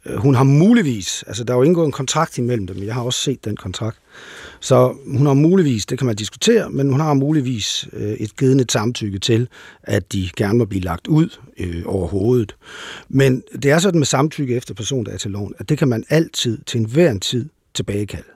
Øh, 0.07 0.17
hun 0.17 0.35
har 0.35 0.45
muligvis, 0.45 1.25
altså 1.27 1.45
der 1.45 1.53
er 1.55 1.59
jo 1.59 1.63
indgået 1.63 1.87
en 1.87 1.93
kontrakt 1.93 2.39
imellem 2.39 2.67
dem, 2.67 2.83
jeg 2.83 2.95
har 2.95 3.03
også 3.03 3.21
set 3.21 3.45
den 3.45 3.57
kontrakt, 3.57 3.99
så 4.61 4.97
hun 5.07 5.27
har 5.27 5.35
muligvis, 5.35 5.87
det 5.87 5.99
kan 5.99 6.07
man 6.07 6.17
diskutere, 6.17 6.71
men 6.71 6.91
hun 6.91 7.01
har 7.01 7.15
muligvis 7.15 7.89
øh, 7.93 8.13
et 8.13 8.37
givet 8.37 8.73
samtykke 8.73 9.19
til, 9.19 9.49
at 9.83 10.13
de 10.13 10.31
gerne 10.37 10.59
må 10.59 10.65
blive 10.65 10.83
lagt 10.83 11.07
ud 11.07 11.29
øh, 11.59 11.83
over 11.87 12.09
hovedet. 12.09 12.57
Men 13.09 13.43
det 13.63 13.71
er 13.71 13.79
sådan 13.79 14.01
med 14.01 14.07
samtykke 14.07 14.57
efter 14.57 14.75
persondataloven, 14.75 15.55
at 15.59 15.69
det 15.69 15.79
kan 15.79 15.89
man 15.89 16.05
altid, 16.09 16.59
til 16.67 16.81
enhver 16.81 17.11
en 17.11 17.21
tid, 17.21 17.49
tilbagekalde. 17.75 18.29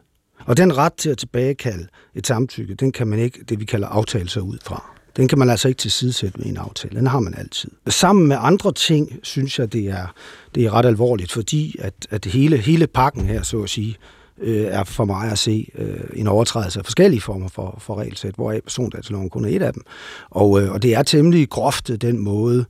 Og 0.46 0.56
den 0.56 0.76
ret 0.76 0.92
til 0.92 1.10
at 1.10 1.18
tilbagekalde 1.18 1.86
et 2.14 2.26
samtykke, 2.26 2.74
den 2.74 2.92
kan 2.92 3.06
man 3.06 3.18
ikke, 3.18 3.44
det 3.48 3.60
vi 3.60 3.64
kalder 3.64 3.88
aftale 3.88 4.28
sig 4.28 4.42
ud 4.42 4.58
fra. 4.62 4.99
Den 5.16 5.28
kan 5.28 5.38
man 5.38 5.50
altså 5.50 5.68
ikke 5.68 5.78
tilsidesætte 5.78 6.38
ved 6.38 6.46
en 6.46 6.56
aftale. 6.56 6.96
Den 6.96 7.06
har 7.06 7.20
man 7.20 7.34
altid. 7.38 7.70
Sammen 7.88 8.26
med 8.26 8.36
andre 8.40 8.72
ting, 8.72 9.18
synes 9.22 9.58
jeg, 9.58 9.72
det 9.72 9.86
er, 9.86 10.12
det 10.54 10.64
er 10.64 10.70
ret 10.74 10.86
alvorligt, 10.86 11.32
fordi 11.32 11.76
at, 11.78 11.94
at 12.10 12.24
hele, 12.24 12.56
hele 12.56 12.86
pakken 12.86 13.26
her, 13.26 13.42
så 13.42 13.62
at 13.62 13.70
sige, 13.70 13.96
øh, 14.40 14.66
er 14.66 14.84
for 14.84 15.04
mig 15.04 15.30
at 15.30 15.38
se 15.38 15.68
øh, 15.78 16.00
en 16.14 16.26
overtrædelse 16.26 16.78
af 16.78 16.84
forskellige 16.84 17.20
former 17.20 17.48
for, 17.48 17.78
for 17.80 17.94
regelsæt, 17.94 18.34
hvoraf 18.34 18.60
persondataloven 18.62 19.30
kun 19.30 19.44
er 19.44 19.48
et 19.48 19.62
af 19.62 19.72
dem. 19.72 19.82
Og, 20.30 20.62
øh, 20.62 20.72
og 20.72 20.82
det 20.82 20.94
er 20.94 21.02
temmelig 21.02 21.48
groft 21.48 21.90
den 22.00 22.18
måde, 22.18 22.64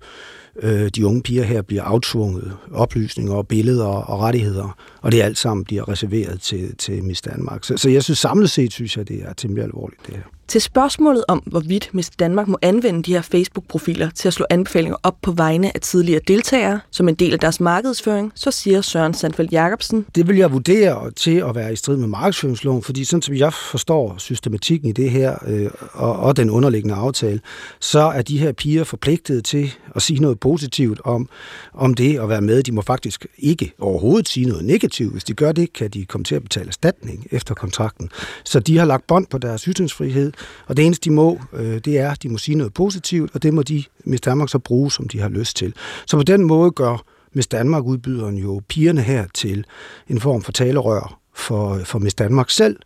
øh, 0.62 0.88
de 0.88 1.06
unge 1.06 1.22
piger 1.22 1.42
her 1.44 1.62
bliver 1.62 1.82
aftvunget 1.82 2.56
oplysninger 2.72 3.34
og 3.34 3.48
billeder 3.48 3.86
og 3.86 4.20
rettigheder, 4.20 4.76
og 5.00 5.12
det 5.12 5.22
alt 5.22 5.38
sammen 5.38 5.64
bliver 5.64 5.88
reserveret 5.88 6.40
til, 6.40 6.76
til 6.76 7.04
Miss 7.04 7.22
Danmark. 7.22 7.64
Så, 7.64 7.76
så 7.76 7.90
jeg 7.90 8.04
synes 8.04 8.18
samlet 8.18 8.50
set, 8.50 8.72
synes 8.72 8.96
jeg, 8.96 9.08
det 9.08 9.22
er 9.22 9.32
temmelig 9.32 9.64
alvorligt 9.64 10.06
det 10.06 10.14
her. 10.14 10.22
Til 10.50 10.60
spørgsmålet 10.60 11.24
om, 11.28 11.38
hvorvidt 11.38 11.90
Miss 11.92 12.10
Danmark 12.10 12.48
må 12.48 12.58
anvende 12.62 13.02
de 13.02 13.12
her 13.12 13.22
Facebook-profiler 13.22 14.10
til 14.10 14.28
at 14.28 14.34
slå 14.34 14.46
anbefalinger 14.50 14.96
op 15.02 15.16
på 15.22 15.32
vegne 15.32 15.70
af 15.74 15.80
tidligere 15.80 16.20
deltagere, 16.28 16.80
som 16.90 17.08
en 17.08 17.14
del 17.14 17.32
af 17.32 17.38
deres 17.38 17.60
markedsføring, 17.60 18.32
så 18.34 18.50
siger 18.50 18.80
Søren 18.80 19.14
Sandfeldt 19.14 19.52
Jacobsen. 19.52 20.06
Det 20.14 20.28
vil 20.28 20.36
jeg 20.36 20.52
vurdere 20.52 21.10
til 21.10 21.36
at 21.36 21.54
være 21.54 21.72
i 21.72 21.76
strid 21.76 21.96
med 21.96 22.08
markedsføringsloven, 22.08 22.82
fordi 22.82 23.04
sådan 23.04 23.22
som 23.22 23.34
jeg 23.34 23.52
forstår 23.52 24.14
systematikken 24.18 24.88
i 24.88 24.92
det 24.92 25.10
her, 25.10 25.36
øh, 25.46 25.70
og, 25.92 26.16
og 26.16 26.36
den 26.36 26.50
underliggende 26.50 26.94
aftale, 26.94 27.40
så 27.80 28.00
er 28.00 28.22
de 28.22 28.38
her 28.38 28.52
piger 28.52 28.84
forpligtet 28.84 29.44
til 29.44 29.72
at 29.94 30.02
sige 30.02 30.20
noget 30.20 30.30
noget 30.30 30.40
positivt 30.40 31.00
om, 31.04 31.28
om 31.74 31.94
det 31.94 32.18
at 32.18 32.28
være 32.28 32.40
med. 32.40 32.62
De 32.62 32.72
må 32.72 32.82
faktisk 32.82 33.26
ikke 33.38 33.72
overhovedet 33.78 34.28
sige 34.28 34.46
noget 34.46 34.64
negativt. 34.64 35.12
Hvis 35.12 35.24
de 35.24 35.34
gør 35.34 35.52
det, 35.52 35.72
kan 35.72 35.90
de 35.90 36.04
komme 36.04 36.24
til 36.24 36.34
at 36.34 36.42
betale 36.42 36.68
erstatning 36.68 37.26
efter 37.30 37.54
kontrakten. 37.54 38.10
Så 38.44 38.60
de 38.60 38.78
har 38.78 38.84
lagt 38.84 39.06
bånd 39.06 39.26
på 39.26 39.38
deres 39.38 39.62
ytringsfrihed, 39.62 40.32
og 40.66 40.76
det 40.76 40.86
eneste, 40.86 41.04
de 41.04 41.14
må, 41.14 41.40
øh, 41.52 41.78
det 41.78 41.98
er, 41.98 42.10
at 42.10 42.22
de 42.22 42.28
må 42.28 42.38
sige 42.38 42.54
noget 42.54 42.74
positivt, 42.74 43.30
og 43.34 43.42
det 43.42 43.54
må 43.54 43.62
de, 43.62 43.84
Miss 44.04 44.20
Danmark, 44.20 44.48
så 44.48 44.58
bruge, 44.58 44.92
som 44.92 45.08
de 45.08 45.20
har 45.20 45.28
lyst 45.28 45.56
til. 45.56 45.74
Så 46.06 46.16
på 46.16 46.22
den 46.22 46.44
måde 46.44 46.70
gør 46.70 47.04
Miss 47.32 47.46
Danmark 47.46 47.84
udbyderen 47.84 48.36
jo 48.36 48.62
pigerne 48.68 49.02
her 49.02 49.26
til 49.34 49.64
en 50.08 50.20
form 50.20 50.42
for 50.42 50.52
talerør 50.52 51.18
for, 51.34 51.74
øh, 51.74 51.84
for 51.84 51.98
Miss 51.98 52.14
Danmark 52.14 52.50
selv. 52.50 52.76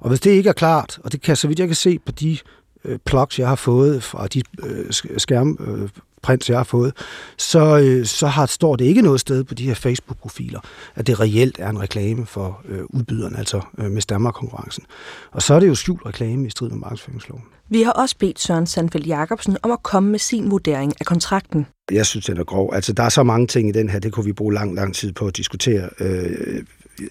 Og 0.00 0.08
hvis 0.08 0.20
det 0.20 0.30
ikke 0.30 0.48
er 0.48 0.52
klart, 0.54 0.98
og 1.04 1.12
det 1.12 1.22
kan 1.22 1.36
så 1.36 1.48
vidt 1.48 1.58
jeg 1.58 1.68
kan 1.68 1.76
se 1.76 1.98
på 1.98 2.12
de 2.12 2.38
øh, 2.84 2.98
plugs, 3.06 3.38
jeg 3.38 3.48
har 3.48 3.56
fået 3.56 4.02
fra 4.02 4.26
de 4.26 4.42
øh, 4.62 4.92
skærm, 5.18 5.58
øh, 5.60 5.88
prints, 6.22 6.50
jeg 6.50 6.58
har 6.58 6.64
fået, 6.64 6.92
så, 7.38 7.78
øh, 7.78 8.06
så 8.06 8.26
har, 8.26 8.46
står 8.46 8.76
det 8.76 8.84
ikke 8.84 9.02
noget 9.02 9.20
sted 9.20 9.44
på 9.44 9.54
de 9.54 9.66
her 9.66 9.74
Facebook-profiler, 9.74 10.60
at 10.94 11.06
det 11.06 11.20
reelt 11.20 11.56
er 11.58 11.68
en 11.68 11.80
reklame 11.80 12.26
for 12.26 12.60
øh, 12.68 12.80
udbyderen, 12.88 13.36
altså 13.36 13.60
øh, 13.78 13.90
med 13.90 14.02
Danmark-konkurrencen. 14.02 14.84
Og 15.30 15.42
så 15.42 15.54
er 15.54 15.60
det 15.60 15.68
jo 15.68 15.74
skjult 15.74 16.06
reklame 16.06 16.46
i 16.46 16.50
strid 16.50 16.68
med 16.68 16.78
markedsføringsloven. 16.78 17.42
Vi 17.68 17.82
har 17.82 17.92
også 17.92 18.16
bedt 18.18 18.40
Søren 18.40 18.66
Sandfeldt 18.66 19.06
Jacobsen 19.06 19.56
om 19.62 19.70
at 19.70 19.82
komme 19.82 20.10
med 20.10 20.18
sin 20.18 20.50
vurdering 20.50 20.92
af 21.00 21.06
kontrakten. 21.06 21.66
Jeg 21.90 22.06
synes, 22.06 22.26
den 22.26 22.36
er 22.36 22.44
grov. 22.44 22.74
Altså, 22.74 22.92
der 22.92 23.02
er 23.02 23.08
så 23.08 23.22
mange 23.22 23.46
ting 23.46 23.68
i 23.68 23.72
den 23.72 23.88
her, 23.88 23.98
det 23.98 24.12
kunne 24.12 24.24
vi 24.24 24.32
bruge 24.32 24.54
lang, 24.54 24.74
lang 24.74 24.94
tid 24.94 25.12
på 25.12 25.26
at 25.26 25.36
diskutere. 25.36 25.88
Øh, 26.00 26.64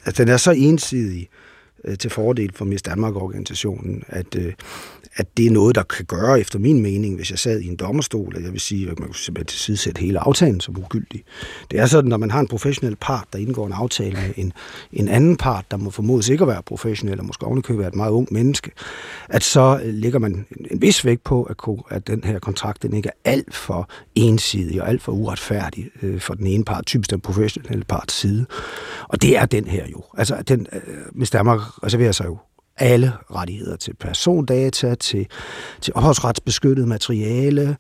altså, 0.06 0.24
den 0.24 0.32
er 0.32 0.38
så 0.38 0.52
ensidig 0.52 1.30
øh, 1.32 1.51
Øh, 1.86 1.98
til 1.98 2.10
fordel 2.10 2.52
for 2.54 2.66
Miss 2.66 2.84
Danmark-organisationen, 2.84 4.04
at, 4.08 4.36
øh, 4.36 4.54
at 5.16 5.38
det 5.38 5.46
er 5.48 5.52
noget, 5.52 5.76
der 5.76 5.84
kan 5.84 6.06
gøre, 6.06 6.40
efter 6.40 6.60
min 6.60 6.82
mening, 6.82 7.16
hvis 7.16 7.32
jeg 7.32 7.40
sad 7.40 7.60
i 7.60 7.68
en 7.68 7.76
dommerstol, 7.76 8.34
at 8.38 8.44
jeg 8.44 8.52
vil 8.52 8.60
sige, 8.60 8.90
at 8.90 9.00
man 9.00 9.08
kunne 9.08 9.16
simpelthen 9.16 9.48
tilsidesætte 9.48 10.02
hele 10.02 10.20
aftalen 10.20 10.60
som 10.60 10.78
ugyldig. 10.78 11.24
Det 11.72 11.80
er 11.80 11.86
sådan, 11.86 12.10
når 12.10 12.18
man 12.18 12.32
har 12.32 12.40
en 12.40 12.48
professionel 12.48 12.96
part, 12.96 13.28
der 13.34 13.40
indgår 13.40 13.68
en 13.68 13.74
aftale 13.74 14.12
med 14.14 14.34
en, 14.36 14.54
en 14.94 15.08
anden 15.08 15.38
part, 15.38 15.66
der 15.72 15.78
må 15.78 15.90
formodes 15.90 16.30
ikke 16.30 16.42
at 16.42 16.48
være 16.48 16.64
professionel, 16.64 17.20
og 17.20 17.26
måske 17.26 17.46
ovenikøbet 17.46 17.80
være 17.80 17.88
et 17.88 17.96
meget 17.96 18.12
ung 18.12 18.28
menneske, 18.32 18.72
at 19.30 19.44
så 19.44 19.82
øh, 19.84 19.94
lægger 19.94 20.20
man 20.20 20.32
en, 20.32 20.66
en 20.72 20.82
vis 20.82 21.06
vægt 21.06 21.24
på, 21.24 21.44
at, 21.44 21.58
at 21.90 22.08
den 22.08 22.24
her 22.24 22.40
kontrakt 22.40 22.84
den 22.84 22.94
ikke 22.94 23.10
er 23.10 23.32
alt 23.32 23.56
for 23.56 23.90
ensidig 24.16 24.82
og 24.82 24.90
alt 24.90 25.02
for 25.02 25.12
uretfærdig 25.12 25.90
øh, 26.02 26.20
for 26.20 26.34
den 26.34 26.48
ene 26.48 26.64
part, 26.64 26.86
typisk 26.86 27.12
den 27.12 27.22
professionelle 27.22 27.84
parts 27.84 28.14
side. 28.14 28.46
Og 29.08 29.22
det 29.22 29.38
er 29.38 29.46
den 29.46 29.66
her 29.66 29.88
jo. 29.92 30.04
Altså, 30.18 30.44
den, 30.48 30.68
øh, 30.74 30.82
Miss 31.12 31.32
Danmark 31.32 31.62
reserverer 31.84 32.12
sig 32.12 32.26
jo 32.26 32.38
alle 32.78 33.14
rettigheder 33.36 33.76
til 33.76 33.94
persondata, 33.94 34.96
til, 34.96 35.28
til 35.82 35.94
ophavsretsbeskyttet 35.96 36.88
materiale. 36.88 37.78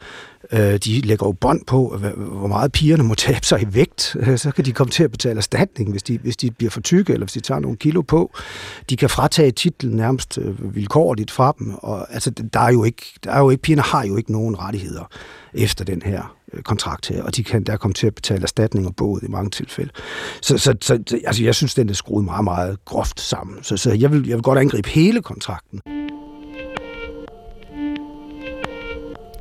Øh, 0.52 0.78
de 0.78 1.02
lægger 1.02 1.28
jo 1.28 1.32
bånd 1.32 1.66
på, 1.66 1.98
hvor 2.18 2.48
meget 2.48 2.72
pigerne 2.72 3.04
må 3.04 3.16
tabe 3.16 3.46
sig 3.46 3.62
i 3.62 3.66
vægt. 3.70 4.16
Øh, 4.20 4.38
så 4.38 4.52
kan 4.52 4.66
de 4.66 4.72
komme 4.72 4.92
til 4.92 5.04
at 5.04 5.12
betale 5.12 5.38
erstatning, 5.38 5.92
hvis 5.92 6.04
de, 6.04 6.18
hvis 6.18 6.38
de 6.38 6.52
bliver 6.52 6.70
for 6.70 6.82
tykke, 6.82 7.14
eller 7.14 7.26
hvis 7.26 7.34
de 7.34 7.40
tager 7.40 7.60
nogle 7.60 7.78
kilo 7.78 8.02
på. 8.02 8.32
De 8.90 8.98
kan 8.98 9.10
fratage 9.10 9.52
titlen 9.52 9.96
nærmest 9.96 10.38
øh, 10.38 10.76
vilkårligt 10.76 11.32
fra 11.32 11.54
dem. 11.60 11.74
Og, 11.74 12.14
altså, 12.14 12.30
der 12.30 12.60
er 12.60 12.72
jo 12.72 12.84
ikke, 12.84 13.06
der 13.24 13.32
er 13.32 13.40
jo 13.40 13.50
ikke, 13.50 13.62
pigerne 13.62 13.82
har 13.82 14.06
jo 14.06 14.18
ikke 14.18 14.32
nogen 14.32 14.60
rettigheder 14.60 15.10
efter 15.54 15.86
den 15.86 16.02
her 16.02 16.36
øh, 16.54 16.62
kontrakt 16.62 17.08
her, 17.08 17.24
og 17.24 17.36
de 17.36 17.44
kan 17.44 17.64
der 17.64 17.78
komme 17.78 17.94
til 17.94 18.08
at 18.08 18.16
betale 18.16 18.44
erstatning 18.44 18.88
og 18.88 18.96
båd 18.96 19.20
i 19.24 19.28
mange 19.28 19.50
tilfælde. 19.50 19.92
Så, 20.42 20.58
så, 20.58 20.76
så 20.82 20.94
altså, 21.26 21.44
jeg 21.44 21.56
synes, 21.56 21.74
den 21.74 21.90
er 21.90 21.94
skruet 21.94 22.26
meget, 22.26 22.44
meget 22.44 22.86
groft 22.86 23.22
sammen. 23.22 23.64
Så, 23.64 23.78
så 23.78 23.94
jeg, 23.94 24.12
vil, 24.12 24.28
jeg 24.28 24.36
vil 24.36 24.44
godt 24.44 24.60
angribe 24.60 24.90
hele 24.90 25.22
kontrakten. 25.22 25.82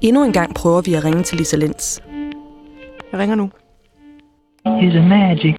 Endnu 0.03 0.25
en 0.25 0.33
gang 0.33 0.55
prøver 0.55 0.81
vi 0.81 0.95
at 0.95 1.05
ringe 1.05 1.23
til 1.23 1.39
Lisa 1.39 1.57
Lenz. 1.57 2.01
Jeg 3.13 3.21
ringer 3.21 3.37
nu. 3.37 3.51
Is 4.83 4.95
a 4.95 5.01
magic. 5.01 5.57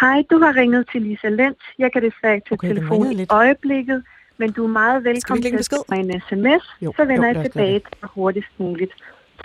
Hej, 0.00 0.22
du 0.30 0.38
har 0.38 0.56
ringet 0.56 0.86
til 0.92 1.02
Lisa 1.02 1.28
Lenz. 1.28 1.56
Jeg 1.78 1.92
kan 1.92 2.02
desværre 2.02 2.34
ikke 2.34 2.48
tage 2.48 2.58
okay, 2.58 2.68
telefonen 2.68 3.20
i 3.20 3.26
øjeblikket, 3.30 4.04
men 4.38 4.52
du 4.52 4.64
er 4.64 4.68
meget 4.68 5.04
velkommen 5.04 5.42
til 5.42 5.54
at 5.54 5.64
skrive 5.64 6.00
en 6.00 6.20
sms, 6.20 6.64
jo, 6.82 6.92
så 6.96 7.04
vender 7.04 7.28
jo, 7.28 7.34
jeg 7.34 7.44
tilbage 7.44 7.78
til 7.78 8.08
hurtigst 8.14 8.50
muligt. 8.58 8.92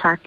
Tak. 0.01 0.19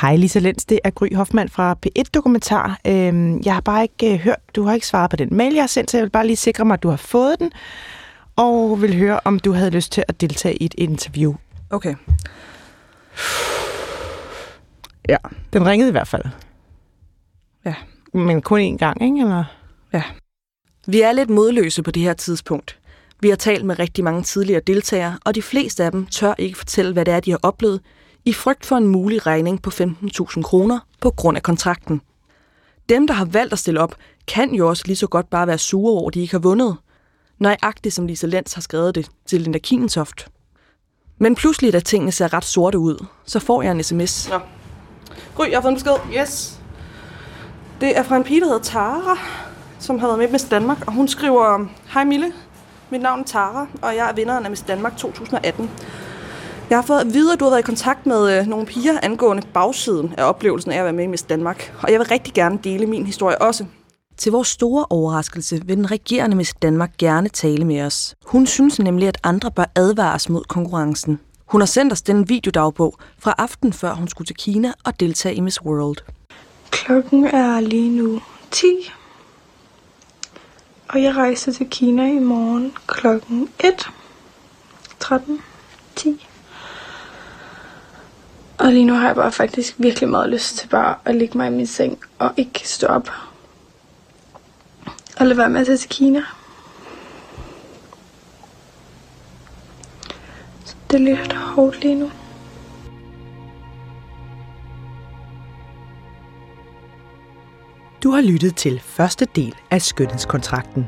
Hej 0.00 0.16
Lisa 0.16 0.38
Lenz, 0.38 0.64
det 0.64 0.80
er 0.84 0.90
Gry 0.90 1.14
Hoffmann 1.14 1.48
fra 1.48 1.76
P1 1.86 2.04
Dokumentar. 2.14 2.80
Øhm, 2.86 3.40
jeg 3.44 3.54
har 3.54 3.60
bare 3.60 3.82
ikke 3.82 4.12
øh, 4.12 4.18
hørt, 4.18 4.40
du 4.56 4.62
har 4.62 4.74
ikke 4.74 4.86
svaret 4.86 5.10
på 5.10 5.16
den 5.16 5.28
mail, 5.36 5.54
jeg 5.54 5.62
har 5.62 5.68
sendt, 5.68 5.90
så 5.90 5.96
jeg 5.96 6.04
vil 6.04 6.10
bare 6.10 6.26
lige 6.26 6.36
sikre 6.36 6.64
mig, 6.64 6.74
at 6.74 6.82
du 6.82 6.88
har 6.88 6.96
fået 6.96 7.36
den, 7.38 7.52
og 8.36 8.82
vil 8.82 8.96
høre, 8.96 9.20
om 9.24 9.38
du 9.38 9.52
havde 9.52 9.70
lyst 9.70 9.92
til 9.92 10.04
at 10.08 10.20
deltage 10.20 10.56
i 10.56 10.64
et 10.64 10.74
interview. 10.78 11.34
Okay. 11.70 11.94
Ja, 15.08 15.16
den 15.52 15.66
ringede 15.66 15.88
i 15.88 15.92
hvert 15.92 16.08
fald. 16.08 16.22
Ja, 17.64 17.74
men 18.12 18.42
kun 18.42 18.60
én 18.60 18.76
gang, 18.76 19.02
ikke? 19.02 19.20
Eller? 19.20 19.44
Ja. 19.92 20.02
Vi 20.86 21.00
er 21.00 21.12
lidt 21.12 21.30
modløse 21.30 21.82
på 21.82 21.90
det 21.90 22.02
her 22.02 22.12
tidspunkt. 22.12 22.78
Vi 23.20 23.28
har 23.28 23.36
talt 23.36 23.64
med 23.64 23.78
rigtig 23.78 24.04
mange 24.04 24.22
tidligere 24.22 24.60
deltagere, 24.66 25.18
og 25.24 25.34
de 25.34 25.42
fleste 25.42 25.84
af 25.84 25.92
dem 25.92 26.06
tør 26.06 26.34
ikke 26.38 26.58
fortælle, 26.58 26.92
hvad 26.92 27.04
det 27.04 27.14
er, 27.14 27.20
de 27.20 27.30
har 27.30 27.40
oplevet, 27.42 27.80
i 28.24 28.32
frygt 28.32 28.66
for 28.66 28.76
en 28.76 28.86
mulig 28.86 29.26
regning 29.26 29.62
på 29.62 29.70
15.000 29.70 30.42
kroner 30.42 30.80
på 31.00 31.10
grund 31.10 31.36
af 31.36 31.42
kontrakten. 31.42 32.00
Dem, 32.88 33.06
der 33.06 33.14
har 33.14 33.24
valgt 33.24 33.52
at 33.52 33.58
stille 33.58 33.80
op, 33.80 33.94
kan 34.26 34.54
jo 34.54 34.68
også 34.68 34.82
lige 34.86 34.96
så 34.96 35.06
godt 35.06 35.30
bare 35.30 35.46
være 35.46 35.58
sure 35.58 36.00
over, 36.00 36.10
de 36.10 36.20
ikke 36.20 36.34
har 36.34 36.38
vundet. 36.38 36.76
Nøjagtigt 37.38 37.94
som 37.94 38.06
Lisa 38.06 38.26
Lenz 38.26 38.52
har 38.52 38.62
skrevet 38.62 38.94
det 38.94 39.10
til 39.26 39.40
Linda 39.40 39.58
Kientoft. 39.58 40.28
Men 41.18 41.34
pludselig, 41.34 41.72
da 41.72 41.80
tingene 41.80 42.12
ser 42.12 42.32
ret 42.32 42.44
sorte 42.44 42.78
ud, 42.78 43.06
så 43.26 43.38
får 43.38 43.62
jeg 43.62 43.72
en 43.72 43.82
sms. 43.82 44.28
Nå. 44.28 44.38
Gry, 45.34 45.46
jeg 45.50 45.56
har 45.56 45.62
fået 45.62 45.72
en 45.72 45.76
besked. 45.76 46.20
Yes. 46.20 46.60
Det 47.80 47.98
er 47.98 48.02
fra 48.02 48.16
en 48.16 48.24
pige, 48.24 48.40
der 48.40 48.46
hedder 48.46 48.60
Tara, 48.60 49.18
som 49.78 49.98
har 49.98 50.06
været 50.06 50.18
med 50.18 50.28
i 50.28 50.32
Miss 50.32 50.44
Danmark, 50.44 50.86
og 50.86 50.92
hun 50.92 51.08
skriver, 51.08 51.66
Hej 51.94 52.04
Mille, 52.04 52.32
mit 52.90 53.00
navn 53.00 53.20
er 53.20 53.24
Tara, 53.24 53.66
og 53.82 53.96
jeg 53.96 54.10
er 54.10 54.14
vinderen 54.14 54.44
af 54.44 54.50
Miss 54.50 54.62
Danmark 54.62 54.96
2018. 54.96 55.70
Jeg 56.70 56.78
har 56.78 56.82
fået 56.82 57.00
at 57.00 57.14
vide, 57.14 57.32
at 57.32 57.40
du 57.40 57.44
har 57.44 57.50
været 57.50 57.62
i 57.62 57.66
kontakt 57.66 58.06
med 58.06 58.38
øh, 58.38 58.46
nogle 58.46 58.66
piger 58.66 59.00
angående 59.02 59.42
bagsiden 59.54 60.14
af 60.18 60.24
oplevelsen 60.24 60.72
af 60.72 60.78
at 60.78 60.84
være 60.84 60.92
med 60.92 61.04
i 61.04 61.06
Miss 61.06 61.22
Danmark. 61.22 61.74
Og 61.82 61.92
jeg 61.92 61.98
vil 61.98 62.06
rigtig 62.08 62.34
gerne 62.34 62.58
dele 62.64 62.86
min 62.86 63.06
historie 63.06 63.42
også. 63.42 63.64
Til 64.16 64.32
vores 64.32 64.48
store 64.48 64.86
overraskelse 64.90 65.66
vil 65.66 65.76
den 65.76 65.90
regerende 65.90 66.36
Miss 66.36 66.54
Danmark 66.62 66.96
gerne 66.98 67.28
tale 67.28 67.64
med 67.64 67.82
os. 67.82 68.14
Hun 68.26 68.46
synes 68.46 68.78
nemlig, 68.78 69.08
at 69.08 69.18
andre 69.22 69.50
bør 69.50 69.64
advares 69.74 70.28
mod 70.28 70.44
konkurrencen. 70.44 71.20
Hun 71.46 71.60
har 71.60 71.66
sendt 71.66 71.92
os 71.92 72.02
den 72.02 72.28
videodagbog 72.28 72.94
fra 73.18 73.34
aften 73.38 73.72
før 73.72 73.94
hun 73.94 74.08
skulle 74.08 74.26
til 74.26 74.36
Kina 74.36 74.72
og 74.84 75.00
deltage 75.00 75.34
i 75.34 75.40
Miss 75.40 75.62
World. 75.62 75.96
Klokken 76.70 77.24
er 77.24 77.60
lige 77.60 77.90
nu 77.90 78.20
10. 78.50 78.66
Og 80.88 81.02
jeg 81.02 81.16
rejser 81.16 81.52
til 81.52 81.66
Kina 81.70 82.12
i 82.12 82.18
morgen 82.18 82.72
klokken 82.86 83.48
1. 83.64 83.88
13. 85.00 85.40
10. 85.96 86.26
Og 88.58 88.72
lige 88.72 88.84
nu 88.84 88.94
har 88.94 89.06
jeg 89.06 89.16
bare 89.16 89.32
faktisk 89.32 89.74
virkelig 89.78 90.08
meget 90.08 90.30
lyst 90.30 90.56
til 90.56 90.68
bare 90.68 90.94
at 91.04 91.14
ligge 91.14 91.38
mig 91.38 91.46
i 91.46 91.50
min 91.50 91.66
seng 91.66 91.98
og 92.18 92.32
ikke 92.36 92.68
stå 92.68 92.86
op. 92.86 93.10
Og 95.20 95.26
lade 95.26 95.38
være 95.38 95.50
med 95.50 95.60
at 95.60 95.66
tage 95.66 95.78
til 95.78 95.90
Kina. 95.90 96.22
Så 100.64 100.74
det 100.90 101.00
er 101.00 101.04
lidt 101.04 101.32
hårdt 101.32 101.80
lige 101.80 101.94
nu. 101.94 102.10
Du 108.02 108.10
har 108.10 108.20
lyttet 108.20 108.56
til 108.56 108.80
første 108.84 109.26
del 109.36 109.54
af 109.70 109.82
Skønhedskontrakten. 109.82 110.86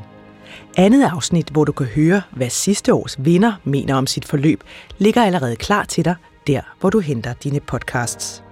Andet 0.76 1.04
afsnit, 1.12 1.48
hvor 1.48 1.64
du 1.64 1.72
kan 1.72 1.86
høre, 1.86 2.22
hvad 2.30 2.50
sidste 2.50 2.94
års 2.94 3.24
vinder 3.24 3.52
mener 3.64 3.94
om 3.94 4.06
sit 4.06 4.24
forløb, 4.24 4.64
ligger 4.98 5.22
allerede 5.22 5.56
klar 5.56 5.84
til 5.84 6.04
dig 6.04 6.14
der, 6.46 6.60
hvor 6.80 6.90
du 6.90 6.98
henter 6.98 7.34
dine 7.34 7.60
podcasts. 7.60 8.42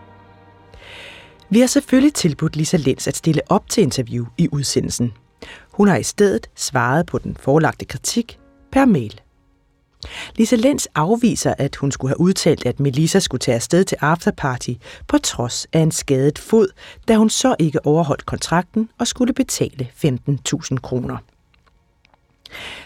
Vi 1.50 1.60
har 1.60 1.66
selvfølgelig 1.66 2.14
tilbudt 2.14 2.56
Lisa 2.56 2.76
Lenz 2.76 3.08
at 3.08 3.16
stille 3.16 3.40
op 3.48 3.68
til 3.68 3.82
interview 3.82 4.26
i 4.38 4.48
udsendelsen. 4.52 5.12
Hun 5.76 5.88
har 5.88 5.96
i 5.96 6.02
stedet 6.02 6.50
svaret 6.54 7.06
på 7.06 7.18
den 7.18 7.36
forelagte 7.40 7.84
kritik 7.84 8.38
per 8.72 8.84
mail. 8.84 9.20
Lisa 10.36 10.56
Lenz 10.56 10.86
afviser, 10.94 11.54
at 11.58 11.76
hun 11.76 11.92
skulle 11.92 12.10
have 12.10 12.20
udtalt, 12.20 12.66
at 12.66 12.80
Melissa 12.80 13.18
skulle 13.18 13.38
tage 13.38 13.54
afsted 13.54 13.84
til 13.84 13.98
afterparty 14.00 14.70
på 15.08 15.18
trods 15.18 15.66
af 15.72 15.80
en 15.80 15.90
skadet 15.90 16.38
fod, 16.38 16.68
da 17.08 17.16
hun 17.16 17.30
så 17.30 17.56
ikke 17.58 17.86
overholdt 17.86 18.26
kontrakten 18.26 18.88
og 18.98 19.06
skulle 19.06 19.32
betale 19.32 19.88
15.000 20.04 20.76
kroner. 20.76 21.16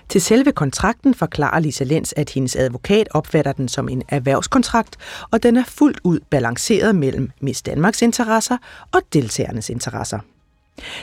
Til 0.09 0.21
selve 0.21 0.53
kontrakten 0.53 1.15
forklarer 1.15 1.61
Lisa 1.61 1.85
Lenz, 1.85 2.13
at 2.17 2.31
hendes 2.31 2.57
advokat 2.57 3.09
opfatter 3.11 3.53
den 3.53 3.69
som 3.69 3.89
en 3.89 4.03
erhvervskontrakt, 4.09 4.97
og 5.31 5.43
den 5.43 5.57
er 5.57 5.65
fuldt 5.65 6.01
ud 6.05 6.21
balanceret 6.31 6.95
mellem 6.95 7.31
Miss 7.41 7.63
Danmarks 7.63 8.03
interesser 8.03 8.57
og 8.93 9.01
deltagernes 9.13 9.71
interesser. 9.71 10.19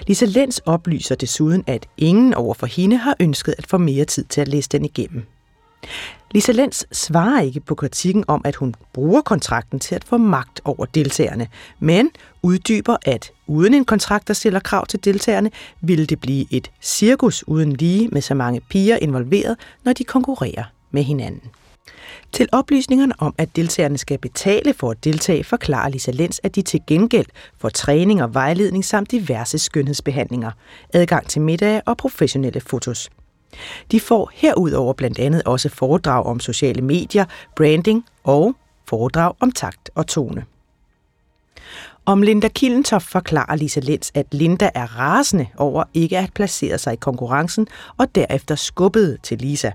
Lisa 0.07 0.25
Lenz 0.25 0.59
oplyser 0.65 1.15
desuden, 1.15 1.63
at 1.67 1.85
ingen 1.97 2.33
over 2.33 2.53
for 2.53 2.67
hende 2.67 2.97
har 2.97 3.15
ønsket 3.19 3.55
at 3.57 3.67
få 3.67 3.77
mere 3.77 4.05
tid 4.05 4.23
til 4.23 4.41
at 4.41 4.47
læse 4.47 4.69
den 4.69 4.85
igennem. 4.85 5.23
Lisa 6.31 6.51
Lenz 6.51 6.83
svarer 6.91 7.41
ikke 7.41 7.59
på 7.59 7.75
kritikken 7.75 8.23
om, 8.27 8.41
at 8.45 8.55
hun 8.55 8.75
bruger 8.93 9.21
kontrakten 9.21 9.79
til 9.79 9.95
at 9.95 10.03
få 10.03 10.17
magt 10.17 10.61
over 10.65 10.85
deltagerne, 10.85 11.47
men 11.79 12.09
uddyber, 12.43 12.97
at 13.05 13.31
uden 13.47 13.73
en 13.73 13.85
kontrakt, 13.85 14.27
der 14.27 14.33
stiller 14.33 14.59
krav 14.59 14.85
til 14.85 15.05
deltagerne, 15.05 15.51
ville 15.81 16.05
det 16.05 16.19
blive 16.19 16.45
et 16.51 16.71
cirkus 16.81 17.43
uden 17.47 17.73
lige 17.73 18.07
med 18.07 18.21
så 18.21 18.33
mange 18.33 18.61
piger 18.69 18.97
involveret, 18.97 19.55
når 19.83 19.93
de 19.93 20.03
konkurrerer 20.03 20.63
med 20.91 21.03
hinanden. 21.03 21.51
Til 22.31 22.49
oplysningerne 22.51 23.13
om, 23.19 23.35
at 23.37 23.55
deltagerne 23.55 23.97
skal 23.97 24.17
betale 24.17 24.73
for 24.73 24.91
at 24.91 25.03
deltage, 25.03 25.43
forklarer 25.43 25.89
Lisa 25.89 26.11
Lenz, 26.11 26.37
at 26.43 26.55
de 26.55 26.61
til 26.61 26.81
gengæld 26.87 27.25
får 27.57 27.69
træning 27.69 28.23
og 28.23 28.33
vejledning 28.33 28.85
samt 28.85 29.11
diverse 29.11 29.57
skønhedsbehandlinger, 29.57 30.51
adgang 30.93 31.27
til 31.27 31.41
middag 31.41 31.81
og 31.85 31.97
professionelle 31.97 32.61
fotos. 32.61 33.09
De 33.91 33.99
får 33.99 34.31
herudover 34.33 34.93
blandt 34.93 35.19
andet 35.19 35.43
også 35.43 35.69
foredrag 35.69 36.25
om 36.25 36.39
sociale 36.39 36.81
medier, 36.81 37.25
branding 37.55 38.05
og 38.23 38.55
foredrag 38.87 39.33
om 39.39 39.51
takt 39.51 39.89
og 39.95 40.07
tone. 40.07 40.45
Om 42.05 42.21
Linda 42.21 42.47
Killentoff 42.47 43.05
forklarer 43.05 43.55
Lisa 43.55 43.79
Lenz, 43.79 44.09
at 44.13 44.25
Linda 44.31 44.69
er 44.75 44.99
rasende 44.99 45.47
over 45.57 45.83
ikke 45.93 46.17
at 46.17 46.33
placere 46.33 46.77
sig 46.77 46.93
i 46.93 46.95
konkurrencen 46.95 47.67
og 47.97 48.15
derefter 48.15 48.55
skubbede 48.55 49.17
til 49.23 49.37
Lisa. 49.37 49.71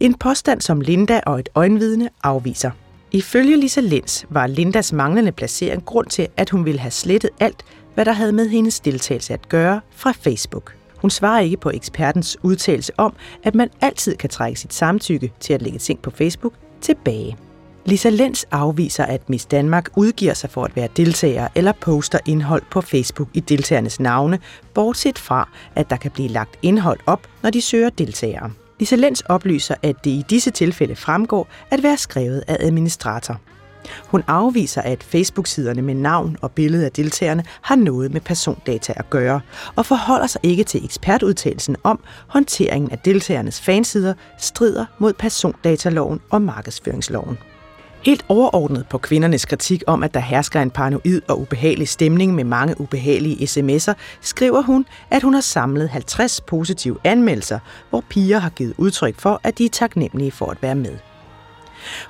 En 0.00 0.14
påstand, 0.14 0.60
som 0.60 0.80
Linda 0.80 1.20
og 1.26 1.38
et 1.38 1.48
øjenvidne 1.54 2.08
afviser. 2.22 2.70
Ifølge 3.12 3.56
Lisa 3.56 3.80
Lenz 3.80 4.24
var 4.30 4.46
Lindas 4.46 4.92
manglende 4.92 5.32
placering 5.32 5.84
grund 5.84 6.06
til, 6.06 6.28
at 6.36 6.50
hun 6.50 6.64
ville 6.64 6.80
have 6.80 6.90
slettet 6.90 7.30
alt, 7.40 7.64
hvad 7.94 8.04
der 8.04 8.12
havde 8.12 8.32
med 8.32 8.48
hendes 8.48 8.80
deltagelse 8.80 9.34
at 9.34 9.48
gøre 9.48 9.80
fra 9.90 10.12
Facebook. 10.12 10.74
Hun 10.96 11.10
svarer 11.10 11.40
ikke 11.40 11.56
på 11.56 11.70
ekspertens 11.70 12.36
udtalelse 12.42 12.92
om, 12.96 13.14
at 13.42 13.54
man 13.54 13.70
altid 13.80 14.16
kan 14.16 14.30
trække 14.30 14.60
sit 14.60 14.74
samtykke 14.74 15.32
til 15.40 15.52
at 15.52 15.62
lægge 15.62 15.78
ting 15.78 16.02
på 16.02 16.10
Facebook 16.10 16.52
tilbage. 16.80 17.36
Lisa 17.84 18.08
Lenz 18.08 18.44
afviser, 18.50 19.04
at 19.04 19.30
Miss 19.30 19.46
Danmark 19.46 19.88
udgiver 19.96 20.34
sig 20.34 20.50
for 20.50 20.64
at 20.64 20.76
være 20.76 20.88
deltager 20.96 21.48
eller 21.54 21.72
poster 21.80 22.18
indhold 22.26 22.62
på 22.70 22.80
Facebook 22.80 23.28
i 23.34 23.40
deltagernes 23.40 24.00
navne, 24.00 24.38
bortset 24.74 25.18
fra, 25.18 25.48
at 25.74 25.90
der 25.90 25.96
kan 25.96 26.10
blive 26.10 26.28
lagt 26.28 26.58
indhold 26.62 26.98
op, 27.06 27.26
når 27.42 27.50
de 27.50 27.60
søger 27.60 27.90
deltagere. 27.90 28.50
Lisa 28.82 28.96
Lenz 28.96 29.20
oplyser, 29.28 29.74
at 29.82 30.04
det 30.04 30.10
i 30.10 30.24
disse 30.30 30.50
tilfælde 30.50 30.96
fremgår 30.96 31.48
at 31.70 31.82
være 31.82 31.96
skrevet 31.96 32.44
af 32.48 32.56
administrator. 32.60 33.40
Hun 34.06 34.22
afviser, 34.26 34.82
at 34.82 35.02
Facebook-siderne 35.02 35.82
med 35.82 35.94
navn 35.94 36.36
og 36.40 36.50
billede 36.50 36.84
af 36.84 36.92
deltagerne 36.92 37.44
har 37.60 37.76
noget 37.76 38.12
med 38.12 38.20
persondata 38.20 38.92
at 38.96 39.10
gøre, 39.10 39.40
og 39.76 39.86
forholder 39.86 40.26
sig 40.26 40.40
ikke 40.44 40.64
til 40.64 40.84
ekspertudtalelsen 40.84 41.76
om 41.82 42.00
håndteringen 42.26 42.90
af 42.90 42.98
deltagernes 42.98 43.60
fansider 43.60 44.14
strider 44.38 44.86
mod 44.98 45.12
persondataloven 45.12 46.20
og 46.30 46.42
markedsføringsloven. 46.42 47.38
Helt 48.02 48.24
overordnet 48.28 48.86
på 48.90 48.98
kvindernes 48.98 49.44
kritik 49.44 49.82
om, 49.86 50.02
at 50.02 50.14
der 50.14 50.20
hersker 50.20 50.62
en 50.62 50.70
paranoid 50.70 51.20
og 51.28 51.40
ubehagelig 51.40 51.88
stemning 51.88 52.34
med 52.34 52.44
mange 52.44 52.80
ubehagelige 52.80 53.46
sms'er, 53.46 53.94
skriver 54.20 54.62
hun, 54.62 54.86
at 55.10 55.22
hun 55.22 55.34
har 55.34 55.40
samlet 55.40 55.88
50 55.88 56.40
positive 56.40 56.98
anmeldelser, 57.04 57.58
hvor 57.90 58.04
piger 58.08 58.38
har 58.38 58.50
givet 58.50 58.74
udtryk 58.78 59.20
for, 59.20 59.40
at 59.44 59.58
de 59.58 59.64
er 59.64 59.68
taknemmelige 59.68 60.30
for 60.30 60.46
at 60.46 60.62
være 60.62 60.74
med. 60.74 60.98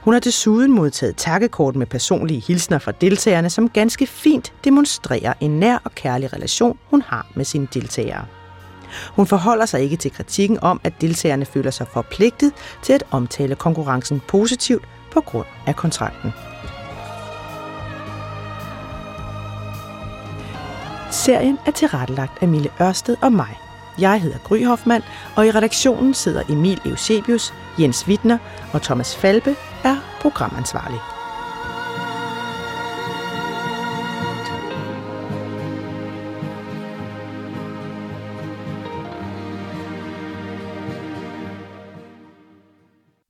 Hun 0.01 0.15
har 0.15 0.21
desuden 0.21 0.73
modtaget 0.73 1.17
takkekort 1.17 1.77
med 1.77 1.87
personlige 1.87 2.41
hilsner 2.41 2.79
fra 2.79 2.93
deltagerne, 2.93 3.51
som 3.51 3.69
ganske 3.69 4.07
fint 4.07 4.53
demonstrerer 4.65 5.33
en 5.41 5.51
nær 5.61 5.79
og 5.85 5.95
kærlig 5.95 6.33
relation, 6.33 6.79
hun 6.91 7.03
har 7.03 7.27
med 7.35 7.45
sine 7.45 7.69
deltagere. 7.75 8.25
Hun 9.17 9.27
forholder 9.27 9.67
sig 9.67 9.81
ikke 9.81 9.97
til 9.97 10.13
kritikken 10.13 10.59
om, 10.63 10.81
at 10.85 10.93
deltagerne 11.01 11.45
føler 11.45 11.71
sig 11.71 11.87
forpligtet 11.93 12.53
til 12.83 12.93
at 12.93 13.05
omtale 13.11 13.55
konkurrencen 13.55 14.23
positivt 14.29 14.85
på 15.13 15.21
grund 15.21 15.47
af 15.67 15.77
kontrakten. 15.77 16.33
Serien 21.11 21.59
er 21.67 21.71
tilrettelagt 21.71 22.43
af 22.43 22.49
Mille 22.49 22.71
Ørsted 22.81 23.17
og 23.23 23.33
mig. 23.33 23.59
Jeg 23.99 24.21
hedder 24.21 24.39
Gry 24.39 24.65
Hoffmann, 24.65 25.05
og 25.37 25.47
i 25.47 25.51
redaktionen 25.51 26.15
sidder 26.15 26.43
Emil 26.49 26.81
Eusebius, 26.85 27.55
Jens 27.81 28.09
Wittner 28.09 28.39
og 28.73 28.83
Thomas 28.83 29.17
Falbe 29.17 29.57
er 29.85 29.97
programansvarlig. 30.21 31.12